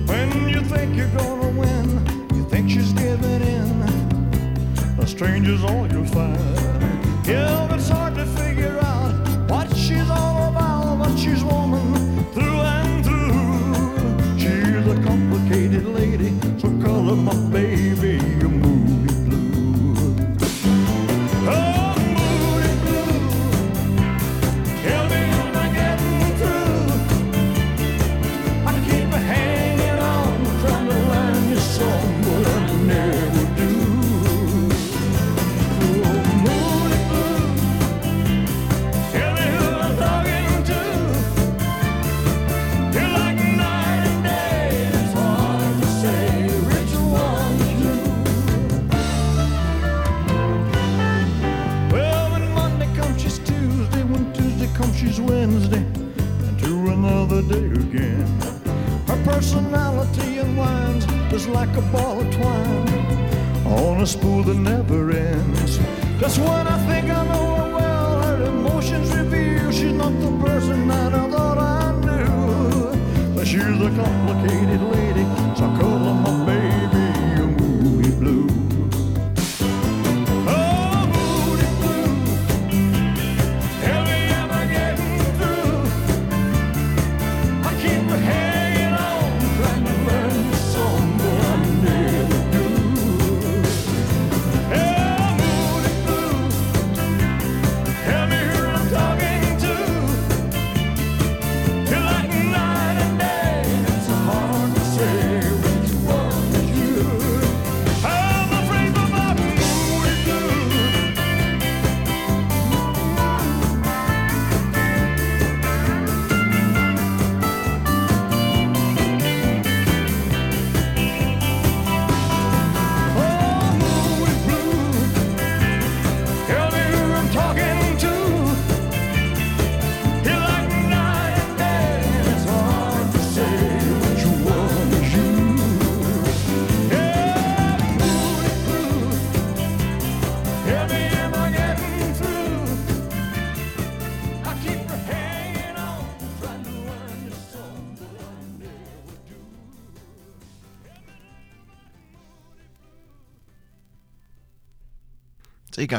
[0.07, 1.87] When you think you're gonna win,
[2.35, 3.69] you think she's giving in.
[4.99, 6.37] A stranger's all you'll find.
[7.25, 7.89] Yeah, it's
[57.93, 58.25] again.
[59.07, 62.87] Her personality unwinds just like a ball of twine
[63.65, 65.79] on a spool that never ends.
[66.19, 70.87] Just when I think I know her well, her emotions reveal she's not the person
[70.87, 73.35] that I thought I knew.
[73.35, 75.25] But she's a complicated lady,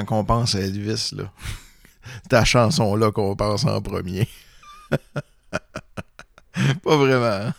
[0.03, 1.31] quand on pense à Elvis, là,
[2.29, 4.29] ta chanson-là qu'on pense en premier.
[6.83, 7.25] Pas vraiment.
[7.49, 7.55] hein?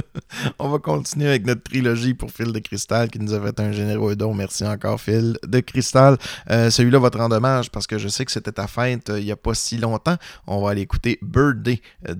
[0.58, 3.72] On va continuer avec notre trilogie pour Phil de Cristal qui nous a fait un
[3.72, 4.34] généreux don.
[4.34, 6.16] Merci encore, Phil de Cristal.
[6.50, 9.18] Euh, Celui-là va te rendre hommage parce que je sais que c'était ta fête euh,
[9.18, 10.16] il n'y a pas si longtemps.
[10.46, 12.14] On va aller écouter Birthday euh,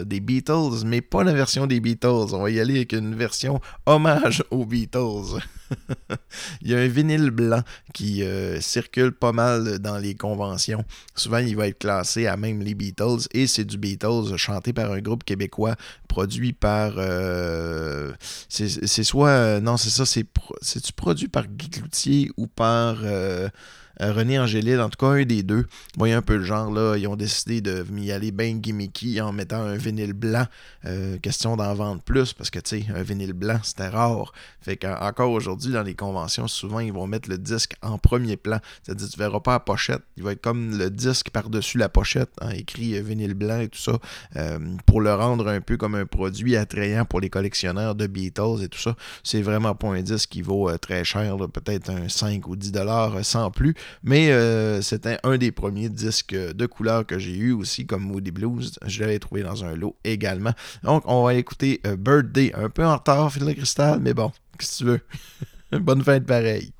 [0.00, 2.34] de, des Beatles, mais pas la version des Beatles.
[2.34, 5.40] On va y aller avec une version hommage aux Beatles.
[6.62, 10.84] il y a un vinyle blanc qui euh, circule pas mal dans les conventions.
[11.14, 14.92] Souvent, il va être classé à même les Beatles et c'est du Beatles chanté par
[14.92, 15.76] un groupe québécois
[16.08, 16.94] produit par.
[16.96, 18.12] euh,
[18.48, 19.28] c'est soit.
[19.28, 20.56] euh, non, c'est ça, c'est pro-
[20.96, 22.98] produit par Guy Cloutier ou par.
[24.00, 25.66] Euh, René Angélil, en tout cas un des deux.
[25.96, 29.32] Voyez un peu le genre là, ils ont décidé de m'y aller bien gimmicky en
[29.32, 30.46] mettant un vinyle blanc.
[30.84, 34.32] Euh, question d'en vendre plus parce que tu sais, un vinyle blanc c'était rare.
[34.60, 38.58] Fait qu'encore aujourd'hui, dans les conventions, souvent ils vont mettre le disque en premier plan.
[38.82, 40.02] C'est-à-dire tu verras pas la pochette.
[40.16, 43.68] Il va être comme le disque par-dessus la pochette, hein, écrit euh, vinyle blanc et
[43.68, 43.98] tout ça,
[44.86, 48.68] pour le rendre un peu comme un produit attrayant pour les collectionneurs de Beatles et
[48.68, 48.96] tout ça.
[49.22, 53.24] C'est vraiment pas un disque qui vaut très cher, peut-être un 5 ou 10 dollars
[53.24, 53.74] sans plus.
[54.02, 58.30] Mais euh, c'était un des premiers disques de couleur que j'ai eu aussi, comme Moody
[58.30, 58.78] Blues.
[58.86, 60.52] Je l'avais trouvé dans un lot également.
[60.82, 64.84] Donc, on va écouter euh, Birthday, un peu en retard, de Cristal, mais bon, qu'est-ce
[64.84, 65.80] que tu veux?
[65.80, 66.72] Bonne fête pareil.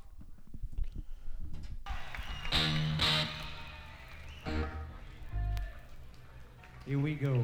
[6.86, 7.42] Here we go.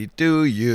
[0.00, 0.69] Happy birthday to you?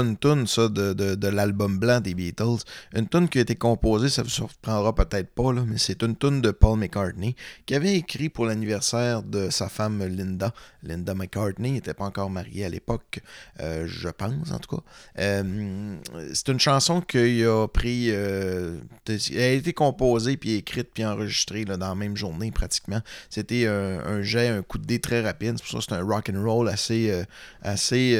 [0.00, 2.64] Une tune ça, de, de, l'album blanc des Beatles.
[2.94, 6.16] Une tune qui a été composée, ça vous surprendra peut-être pas, là, mais c'est une
[6.16, 7.36] tune de Paul McCartney
[7.66, 10.52] qui avait écrit pour l'anniversaire de sa femme Linda.
[10.82, 13.20] Linda McCartney n'était pas encore mariée à l'époque,
[13.60, 14.82] euh, je pense en tout cas.
[15.18, 15.96] Euh,
[16.32, 18.08] c'est une chanson qu'il a pris.
[18.10, 23.00] euh, elle a été composée, puis écrite, puis enregistrée là, dans la même journée pratiquement.
[23.30, 25.54] C'était un, jet, un coup de dé très rapide.
[25.56, 27.24] C'est pour ça que c'est un rock and roll assez,
[27.62, 28.18] assez.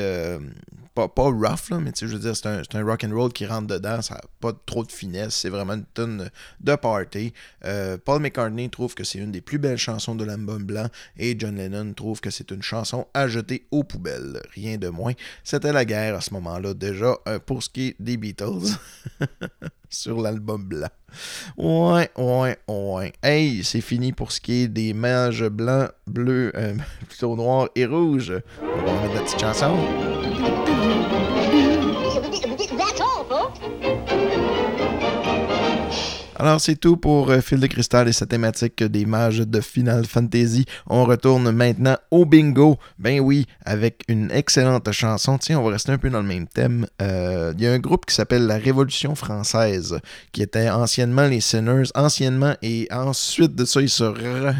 [0.95, 3.33] Pas, rough, là, mais tu sais, je veux dire, c'est un, un rock and roll
[3.33, 6.31] qui rentre dedans, ça n'a pas trop de finesse, c'est vraiment une tonne
[6.61, 7.33] de party.
[7.65, 11.37] Euh, Paul McCartney trouve que c'est une des plus belles chansons de l'album blanc et
[11.39, 15.15] John Lennon trouve que c'est une chanson à jeter aux poubelles, rien de moins.
[15.43, 18.79] C'était la guerre à ce moment-là déjà euh, pour ce qui est des Beatles
[19.95, 20.89] sur l'album blanc.
[21.57, 23.13] Ouais, ouais, ouais.
[23.23, 26.75] Hey, c'est fini pour ce qui est des mages blancs, bleus, euh,
[27.09, 28.35] plutôt noirs et rouges.
[28.61, 29.77] On va remettre la petite chanson.
[36.45, 40.05] Alors, c'est tout pour euh, Fil de cristal et sa thématique des mages de Final
[40.05, 40.67] Fantasy.
[40.87, 42.77] On retourne maintenant au bingo.
[42.99, 45.39] Ben oui, avec une excellente chanson.
[45.39, 46.87] Tiens, on va rester un peu dans le même thème.
[47.01, 49.99] Euh, Il y a un groupe qui s'appelle La Révolution française,
[50.33, 51.85] qui était anciennement les Sinners.
[51.95, 54.05] Anciennement, et ensuite de ça, ils se,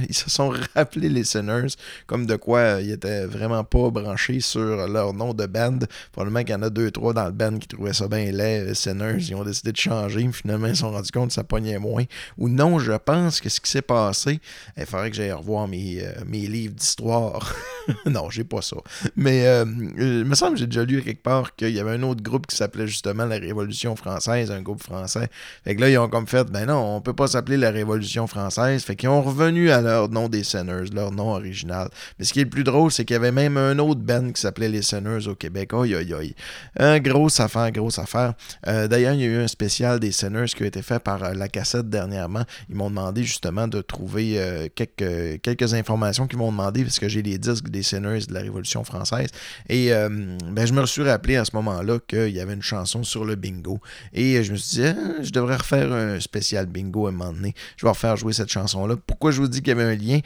[0.09, 1.75] ils se sont rappelés les Sinners,
[2.07, 5.81] comme de quoi euh, ils étaient vraiment pas branchés sur leur nom de band.
[6.13, 8.73] Probablement qu'il y en a deux, trois dans le band qui trouvaient ça bien laid,
[8.73, 9.19] Sinners.
[9.29, 12.05] Ils ont décidé de changer, finalement, ils se sont rendus compte que ça pognait moins.
[12.39, 14.41] Ou non, je pense que ce qui s'est passé,
[14.77, 17.55] il faudrait que j'aille revoir mes, euh, mes livres d'histoire.
[18.07, 18.77] non, j'ai pas ça.
[19.17, 19.65] Mais euh,
[19.99, 22.47] il me semble que j'ai déjà lu quelque part qu'il y avait un autre groupe
[22.47, 25.29] qui s'appelait justement la Révolution française, un groupe français.
[25.65, 28.27] Fait que là, ils ont comme fait, ben non, on peut pas s'appeler la Révolution
[28.27, 28.83] française.
[28.83, 31.89] Fait qu'ils ont revenu à leur nom des Sinners, leur nom original.
[32.19, 34.31] Mais ce qui est le plus drôle, c'est qu'il y avait même un autre band
[34.33, 35.73] qui s'appelait les Sinners au Québec.
[35.75, 36.35] Aïe, aïe, aïe.
[36.79, 38.35] Un grosse affaire, grosse affaire.
[38.67, 41.35] Euh, D'ailleurs, il y a eu un spécial des Sinners qui a été fait par
[41.35, 42.43] la cassette dernièrement.
[42.69, 47.23] Ils m'ont demandé justement de trouver euh, quelques, informations qu'ils m'ont demandé parce que j'ai
[47.23, 49.29] les disques des Sinners de la Révolution française.
[49.69, 50.09] Et euh,
[50.51, 53.37] ben, je me suis rappelé à ce moment-là qu'il y avait une chanson sur le
[53.37, 53.79] bingo.
[54.13, 57.13] Et euh, je me suis dit, Ah, je devrais refaire un spécial bingo à un
[57.13, 57.55] moment donné.
[57.77, 58.97] Je vais refaire jouer cette chanson-là.
[59.07, 60.21] Pourquoi je vous dis qu'il y avait un lien?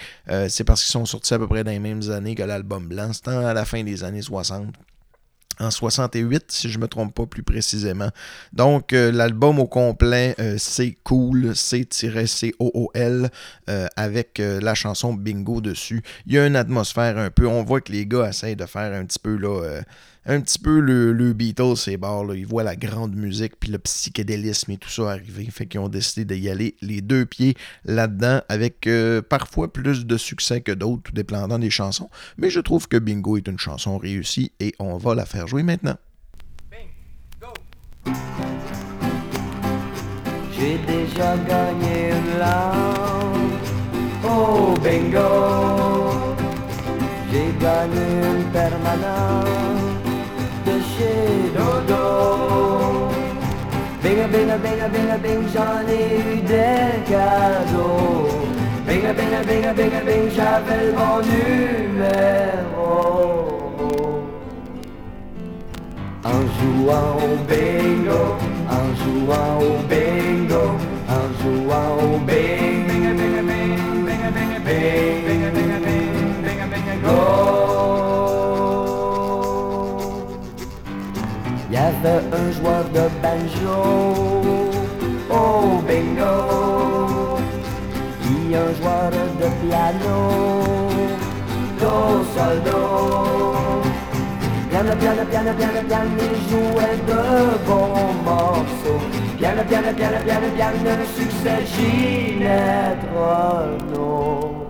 [0.49, 3.13] C'est parce qu'ils sont sortis à peu près dans les mêmes années que l'album blanc.
[3.13, 4.67] C'était à la fin des années 60
[5.61, 8.11] en 68, si je me trompe pas plus précisément.
[8.53, 13.31] Donc, euh, l'album au complet, euh, c'est cool, C-C-O-O-L,
[13.69, 16.03] euh, avec la chanson Bingo dessus.
[16.27, 18.93] Il y a une atmosphère un peu, on voit que les gars essayent de faire
[18.93, 19.81] un petit peu, là,
[20.29, 22.35] un petit peu le, le Beatles, ces bars, là.
[22.35, 25.49] Ils voient la grande musique, puis le psychédélisme et tout ça arriver.
[25.51, 27.57] Fait qu'ils ont décidé d'y aller les deux pieds
[27.87, 32.11] là-dedans, avec euh, parfois plus de succès que d'autres, tout dépendant des chansons.
[32.37, 35.63] Mais je trouve que Bingo est une chanson réussie et on va la faire jouer
[35.63, 35.97] maintenant.
[40.53, 43.65] J'ai déjà gagné une lampe
[44.25, 46.11] au bingo.
[47.31, 49.78] J'ai gagné une permanente
[55.55, 58.29] j'en ai eu des cadeaux.
[58.87, 62.89] Binga, binga, binga, binga, bing, j'avais le bon numéro.
[66.25, 68.23] En jouant au bingo,
[68.77, 70.65] en jouant au bingo,
[71.17, 74.59] en jouant au bingo, bingo, bingo, bingo, bingo,
[75.27, 75.49] bingo,
[76.45, 77.17] bingo, bingo, go.
[77.29, 77.68] Il y
[82.05, 83.83] un joueur de banjo
[85.31, 87.39] au bingo,
[88.21, 90.17] puis un joueur de piano,
[91.81, 93.49] do, sol, do.
[94.71, 97.23] Piano, piano, piano, piano, piano, il jouait de
[97.67, 99.03] bons morceaux.
[99.37, 104.67] Piano, piano, piano, piano, piano, le succès Ginette Renault.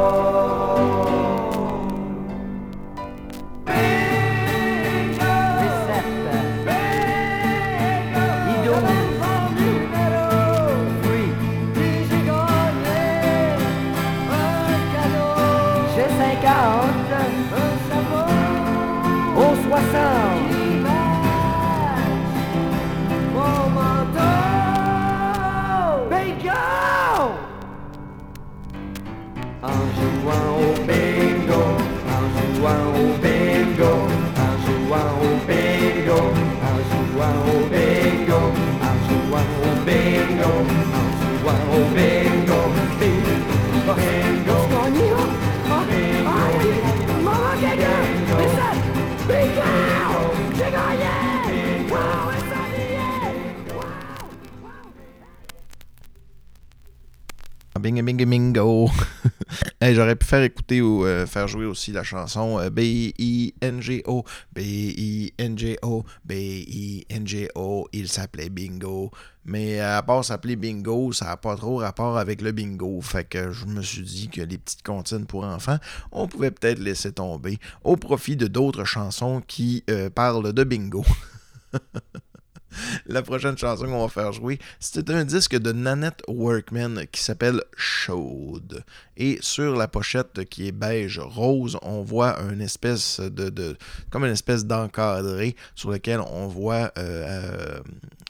[60.32, 64.24] faire écouter ou euh, faire jouer aussi la chanson euh, B-I-N-G-O,
[64.54, 67.90] B-I-N-G-O, B-I-N-G-O.
[67.92, 69.12] Il s'appelait Bingo.
[69.44, 73.02] Mais à part s'appeler Bingo, ça n'a pas trop rapport avec le bingo.
[73.02, 75.80] Fait que je me suis dit que les petites comptines pour enfants,
[76.14, 81.04] on pouvait peut-être laisser tomber au profit de d'autres chansons qui euh, parlent de bingo.
[83.06, 87.64] La prochaine chanson qu'on va faire jouer, c'est un disque de Nanette Workman qui s'appelle
[87.76, 88.84] Chaude.
[89.18, 93.78] Et sur la pochette qui est beige rose, on voit une espèce de,
[94.10, 97.80] comme une espèce d'encadré sur lequel on voit euh,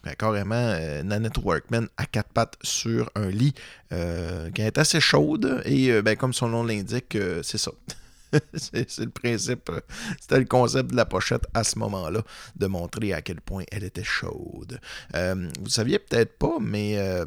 [0.08, 3.54] euh, carrément euh, Nanette Workman à quatre pattes sur un lit
[4.56, 7.72] qui est assez chaude et ben, comme son nom l'indique, c'est ça.
[8.54, 9.80] c'est le principe, euh,
[10.20, 12.22] c'était le concept de la pochette à ce moment-là,
[12.56, 14.80] de montrer à quel point elle était chaude.
[15.16, 17.26] Euh, vous saviez peut-être pas, mais euh,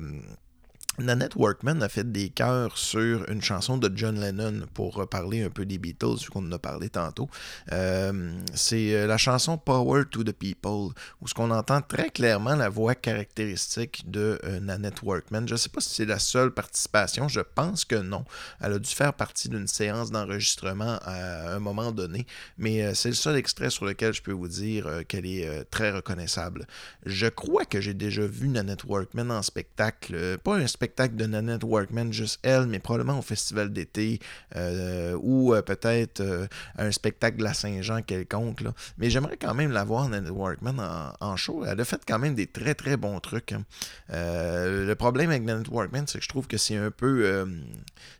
[0.98, 5.50] Nanette Workman a fait des chœurs sur une chanson de John Lennon pour reparler un
[5.50, 7.28] peu des Beatles, vu qu'on en a parlé tantôt.
[7.72, 12.54] Euh, c'est euh, la chanson Power to the People, où ce qu'on entend très clairement
[12.54, 15.48] la voix caractéristique de euh, Nanette Workman.
[15.48, 18.24] Je ne sais pas si c'est la seule participation, je pense que non.
[18.60, 22.24] Elle a dû faire partie d'une séance d'enregistrement à un moment donné,
[22.56, 26.66] mais c'est le seul extrait sur lequel je peux vous dire qu'elle est très reconnaissable.
[27.04, 31.64] Je crois que j'ai déjà vu Nanette Workman en spectacle, pas un spectacle de Nanette
[31.64, 34.20] Workman, juste elle, mais probablement au festival d'été
[34.56, 36.46] euh, ou euh, peut-être euh,
[36.78, 38.62] un spectacle de la Saint-Jean quelconque.
[38.98, 40.76] Mais j'aimerais quand même la voir, Nanette Workman,
[41.20, 41.64] en, show.
[41.64, 43.52] Elle a fait quand même des très très bons trucs.
[43.52, 43.64] hein.
[44.08, 47.46] Le problème avec Nanette Workman, c'est que je trouve que c'est un peu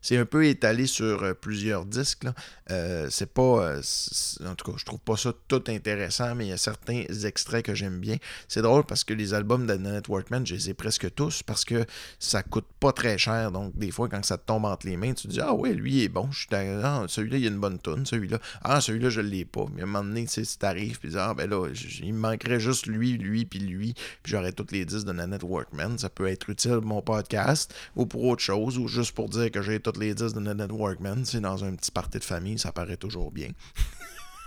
[0.03, 2.27] c'est un peu étalé sur plusieurs disques.
[2.69, 3.79] c'est pas.
[3.79, 7.65] en tout cas, je trouve pas ça tout intéressant, mais il y a certains extraits
[7.65, 8.17] que j'aime bien.
[8.49, 11.65] C'est drôle parce que les albums de Nanette Workman, je les ai presque tous parce
[11.65, 11.85] que
[12.19, 13.51] ça coûte pas très cher.
[13.51, 15.75] Donc, des fois, quand ça te tombe entre les mains, tu te dis Ah ouais,
[15.75, 16.29] lui il est bon.
[16.53, 18.07] Ah, celui-là, il a une bonne tonne.
[18.07, 19.65] Celui-là, ah, celui-là, je l'ai pas.
[19.75, 21.67] Mais à un moment donné, tu sais, si t'arrives, puis ah, ben là,
[22.01, 25.43] il me manquerait juste lui, lui, puis lui, puis j'aurais tous les disques de Nanette
[25.43, 25.99] Workman.
[25.99, 29.51] Ça peut être utile pour mon podcast ou pour autre chose, ou juste pour dire
[29.51, 31.25] que j'ai tous les disques de Nanette Workman.
[31.25, 33.49] C'est dans un petit party de famille, ça paraît toujours bien.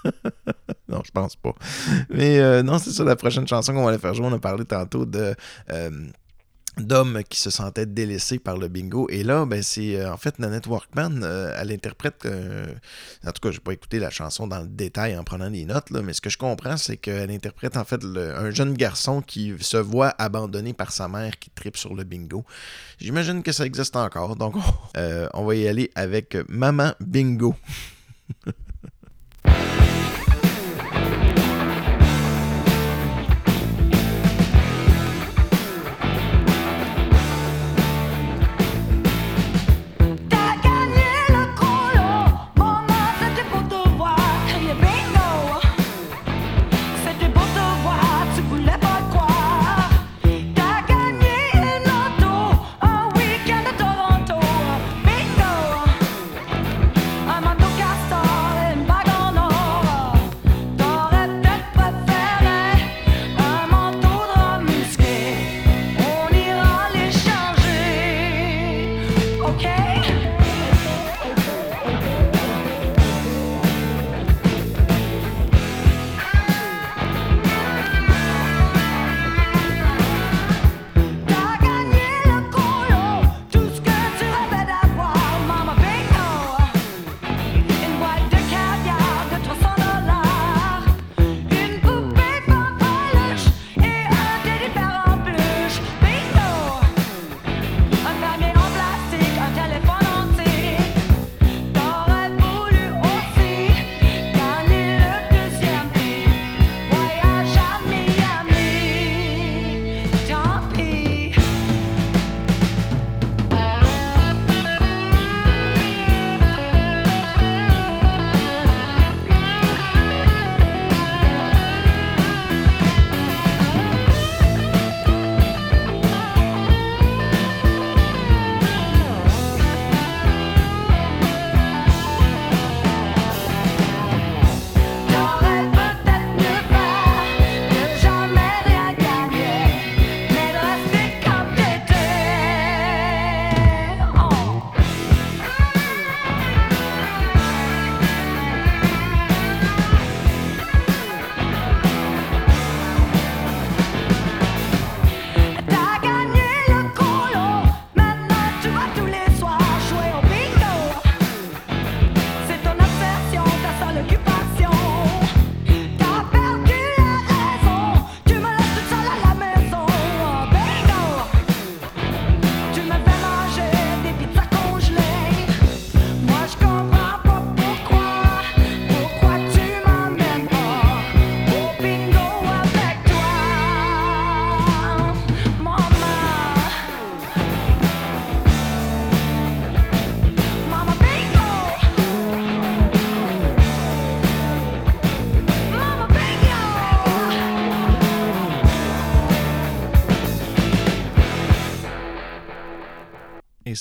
[0.88, 1.54] non, je pense pas.
[2.10, 4.28] Mais euh, non, c'est ça la prochaine chanson qu'on va aller faire jouer.
[4.28, 5.36] On a parlé tantôt de.
[5.72, 6.08] euh,
[6.80, 9.08] d'hommes qui se sentaient délaissés par le bingo.
[9.10, 12.66] Et là, ben, c'est euh, en fait Nanette Workman, euh, elle interprète, euh,
[13.26, 15.90] en tout cas, j'ai pas écouté la chanson dans le détail en prenant des notes,
[15.90, 19.22] là, mais ce que je comprends, c'est qu'elle interprète en fait le- un jeune garçon
[19.22, 22.46] qui se voit abandonné par sa mère qui tripe sur le bingo.
[23.00, 27.56] J'imagine que ça existe encore, donc on, on va y aller avec Maman Bingo.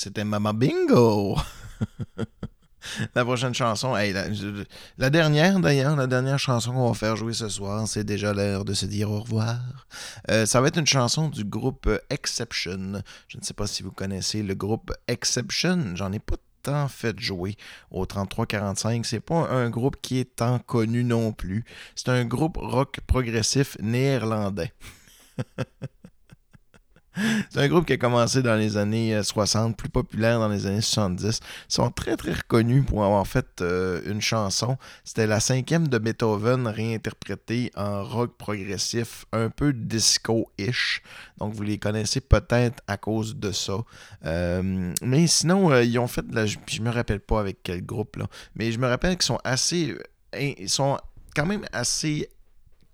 [0.07, 1.35] c'était Mama Bingo.
[3.15, 7.85] la prochaine chanson, la, dernière d'ailleurs, la dernière chanson qu'on va faire jouer ce soir,
[7.89, 9.59] c'est déjà l'heure de se dire au revoir.
[10.31, 13.01] Euh, ça va être une chanson du groupe Exception.
[13.27, 15.93] Je ne sais pas si vous connaissez le groupe Exception.
[15.95, 17.57] J'en ai pas tant fait jouer
[17.91, 19.05] au 3345.
[19.05, 21.65] C'est pas un groupe qui est tant connu non plus.
[21.97, 24.71] C'est un groupe rock progressif néerlandais.
[27.49, 30.65] C'est un groupe qui a commencé dans les années euh, 60, plus populaire dans les
[30.65, 31.39] années 70.
[31.69, 34.77] Ils sont très très reconnus pour avoir fait euh, une chanson.
[35.03, 41.01] C'était la cinquième de Beethoven réinterprétée en rock progressif, un peu disco-ish.
[41.39, 43.77] Donc vous les connaissez peut-être à cause de ça.
[44.25, 46.45] Euh, mais sinon, euh, ils ont fait de la...
[46.45, 48.27] Je me rappelle pas avec quel groupe, là.
[48.55, 49.95] Mais je me rappelle qu'ils sont assez...
[50.35, 50.97] euh, Ils sont
[51.35, 52.29] quand même assez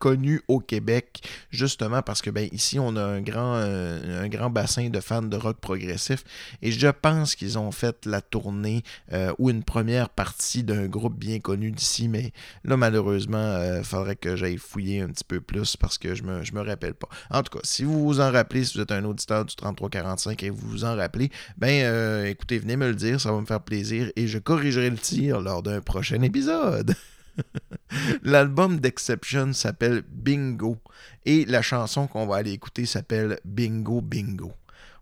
[0.03, 4.49] connu au Québec, justement parce que ben, ici, on a un grand, euh, un grand
[4.49, 6.25] bassin de fans de rock progressif
[6.61, 8.83] et je pense qu'ils ont fait la tournée
[9.13, 12.33] euh, ou une première partie d'un groupe bien connu d'ici, mais
[12.65, 16.41] là, malheureusement, il faudrait que j'aille fouiller un petit peu plus parce que je me,
[16.41, 17.07] me rappelle pas.
[17.29, 20.43] En tout cas, si vous vous en rappelez, si vous êtes un auditeur du 3345
[20.43, 23.45] et vous vous en rappelez, ben euh, écoutez, venez me le dire, ça va me
[23.45, 26.93] faire plaisir et je corrigerai le tir lors d'un prochain épisode.
[28.23, 30.77] L'album d'Exception s'appelle Bingo
[31.25, 34.51] et la chanson qu'on va aller écouter s'appelle Bingo Bingo.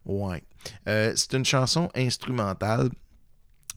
[0.06, 0.44] Ouais.
[0.88, 2.90] Euh, c'est une chanson instrumentale.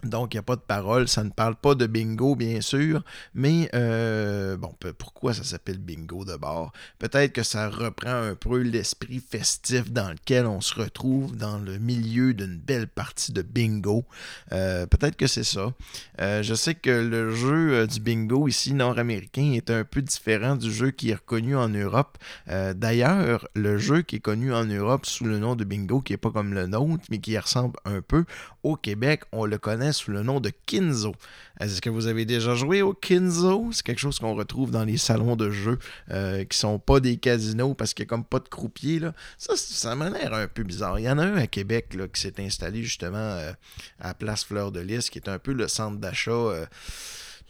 [0.05, 3.03] Donc, il n'y a pas de parole, ça ne parle pas de bingo, bien sûr,
[3.35, 6.73] mais euh, bon, pourquoi ça s'appelle bingo de bord?
[6.99, 11.79] Peut-être que ça reprend un peu l'esprit festif dans lequel on se retrouve dans le
[11.79, 14.05] milieu d'une belle partie de bingo.
[14.53, 15.73] Euh, Peut-être que c'est ça.
[16.21, 20.73] Euh, je sais que le jeu du bingo ici nord-américain est un peu différent du
[20.73, 22.19] jeu qui est reconnu en Europe.
[22.47, 26.19] D'ailleurs, le jeu qui est connu en Europe sous le nom de bingo, qui n'est
[26.19, 28.25] pas comme le nôtre, mais qui ressemble un peu,
[28.63, 31.15] au Québec, on le connaît sous le nom de Kinzo.
[31.61, 33.71] Est-ce que vous avez déjà joué au Kinzo?
[33.73, 35.79] C'est quelque chose qu'on retrouve dans les salons de jeux
[36.11, 38.99] euh, qui sont pas des casinos parce qu'il n'y a comme pas de croupier.
[38.99, 39.15] Là.
[39.39, 40.99] Ça, ça m'a l'air un peu bizarre.
[40.99, 43.53] Il y en a un à Québec là, qui s'est installé justement euh,
[44.01, 46.31] à Place Fleur de Lys, qui est un peu le centre d'achat.
[46.31, 46.67] euh,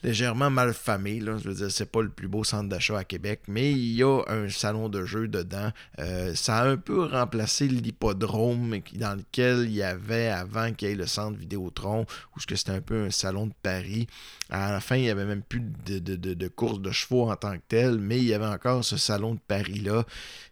[0.05, 1.19] légèrement mal famé.
[1.19, 1.39] Là.
[1.39, 4.03] Je veux dire, c'est pas le plus beau centre d'achat à Québec, mais il y
[4.03, 5.71] a un salon de jeu dedans.
[5.99, 10.93] Euh, ça a un peu remplacé l'hippodrome dans lequel il y avait avant qu'il y
[10.93, 12.05] ait le centre Vidéotron,
[12.37, 14.07] où c'était un peu un salon de Paris.
[14.51, 17.37] À la fin, il n'y avait même plus de, de, de, course de chevaux en
[17.37, 20.05] tant que tel, mais il y avait encore ce salon de Paris-là.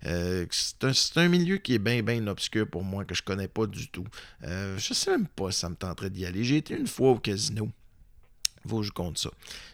[0.06, 3.22] Euh, c'est un, c'est un milieu qui est bien, bien obscur pour moi, que je
[3.22, 4.06] connais pas du tout.
[4.44, 6.42] Euh, je sais même pas si ça me tenterait d'y aller.
[6.42, 7.70] J'ai été une fois au casino.
[8.68, 9.30] Faut que je compte ça.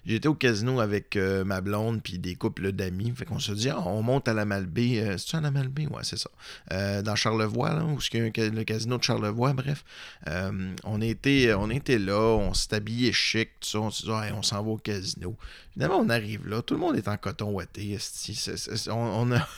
[0.07, 3.13] Été au casino avec euh, ma blonde puis des couples d'amis.
[3.15, 5.01] Fait qu'on se dit, ah, on monte à la Malbaie.
[5.01, 5.87] Euh, C'est-tu à la Malbaie?
[5.87, 6.31] Ouais, c'est ça.
[6.73, 9.85] Euh, dans Charlevoix, là, où il y a le casino de Charlevoix, bref.
[10.85, 13.81] On, était, on était là, on s'est habillé chic, tout ça.
[13.81, 15.37] On s'est dit, Ah, on s'en va au casino.
[15.73, 16.63] Finalement, on arrive là.
[16.63, 17.99] Tout le monde est en coton ouaté.
[18.91, 19.49] on a.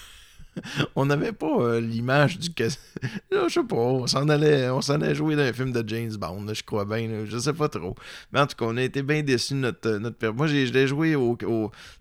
[0.97, 2.81] on n'avait pas euh, l'image du casino.
[3.31, 6.53] Là, je sais pas, on s'en allait, allait jouer dans un film de James Bond,
[6.53, 7.95] je crois bien, je sais pas trop.
[8.33, 10.87] Mais en tout cas, on a été bien déçus de notre, notre Moi, je l'ai
[10.87, 11.37] joué au.
[11.37, 11.47] tu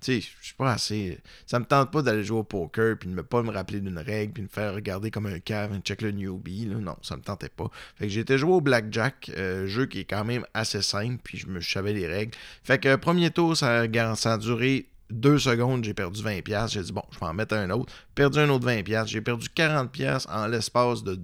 [0.02, 1.20] sais, je suis pas assez.
[1.46, 4.00] Ça me tente pas d'aller jouer au poker, puis de me pas me rappeler d'une
[4.00, 6.66] règle, puis de me faire regarder comme un cave, un check le newbie.
[6.66, 6.76] Là.
[6.76, 7.70] Non, ça me tentait pas.
[7.96, 11.38] Fait que été jouer au Blackjack, euh, jeu qui est quand même assez simple, puis
[11.38, 12.36] je me savais les règles.
[12.64, 13.86] Fait que premier tour, ça,
[14.16, 16.42] ça a duré deux secondes, j'ai perdu 20$.
[16.44, 16.74] piastres.
[16.74, 17.94] J'ai dit, bon, je vais en mettre un autre.
[18.16, 18.84] Perdu un autre 20$.
[18.84, 19.12] piastres.
[19.12, 21.20] J'ai perdu 40$ piastres en l'espace de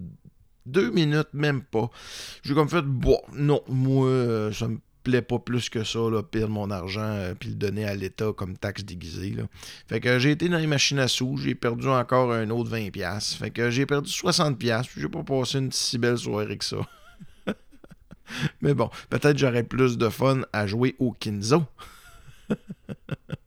[0.66, 1.90] deux minutes, même pas.
[2.44, 6.52] J'ai comme fait, bon, non, moi, ça me plaît pas plus que ça, là, perdre
[6.52, 9.36] mon argent euh, puis le donner à l'État comme taxe déguisée.
[9.88, 12.92] Fait que j'ai été dans les machines à sous, j'ai perdu encore un autre 20$.
[12.92, 13.38] piastres.
[13.38, 14.56] Fait que j'ai perdu 60$.
[14.56, 16.78] piastres, puis J'ai pas passé une si belle soirée que ça.
[18.62, 21.64] Mais bon, peut-être j'aurais plus de fun à jouer au Kinzo.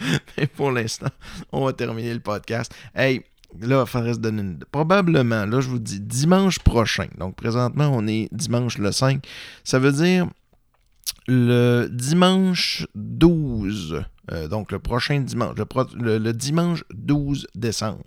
[0.38, 1.10] Mais pour l'instant,
[1.52, 2.74] on va terminer le podcast.
[2.94, 3.22] Hey,
[3.60, 4.58] là, se donner une...
[4.70, 7.08] Probablement, là, je vous dis dimanche prochain.
[7.18, 9.24] Donc, présentement, on est dimanche le 5.
[9.64, 10.26] Ça veut dire
[11.26, 14.02] le dimanche 12.
[14.32, 15.56] euh, donc, le prochain dimanche.
[15.56, 18.04] Le, pro- le dimanche 12 décembre.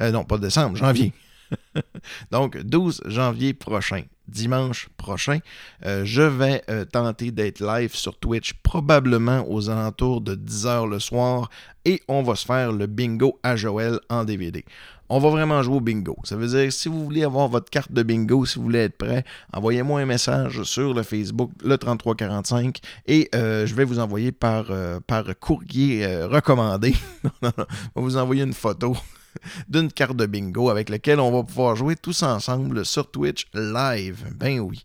[0.00, 1.12] Euh, non, pas décembre, janvier.
[2.30, 5.38] Donc, 12 janvier prochain, dimanche prochain,
[5.84, 10.98] euh, je vais euh, tenter d'être live sur Twitch, probablement aux alentours de 10h le
[10.98, 11.50] soir,
[11.84, 14.64] et on va se faire le bingo à Joël en DVD.
[15.08, 16.16] On va vraiment jouer au bingo.
[16.24, 18.98] Ça veut dire, si vous voulez avoir votre carte de bingo, si vous voulez être
[18.98, 24.32] prêt, envoyez-moi un message sur le Facebook, le 3345, et euh, je vais vous envoyer
[24.32, 24.66] par,
[25.06, 26.96] par courrier recommandé.
[27.42, 28.96] On va vous envoyer une photo
[29.68, 34.24] d'une carte de bingo avec laquelle on va pouvoir jouer tous ensemble sur Twitch live.
[34.34, 34.84] Ben oui.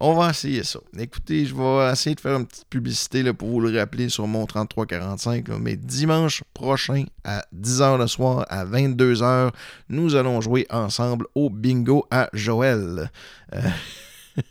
[0.00, 0.80] On va essayer ça.
[0.98, 4.26] Écoutez, je vais essayer de faire une petite publicité là, pour vous le rappeler sur
[4.26, 5.48] mon 3345.
[5.48, 9.52] là, mais dimanche prochain à 10h le soir, à 22h,
[9.88, 13.10] nous allons jouer ensemble au bingo à Joël.
[13.54, 13.60] Euh,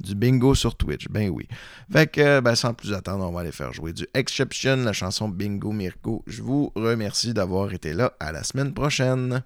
[0.00, 1.48] du bingo sur Twitch, ben oui.
[1.90, 5.28] Fait que, ben, sans plus attendre, on va aller faire jouer du Exception, la chanson
[5.28, 6.22] Bingo Mirko.
[6.26, 8.14] Je vous remercie d'avoir été là.
[8.20, 9.42] À la semaine prochaine.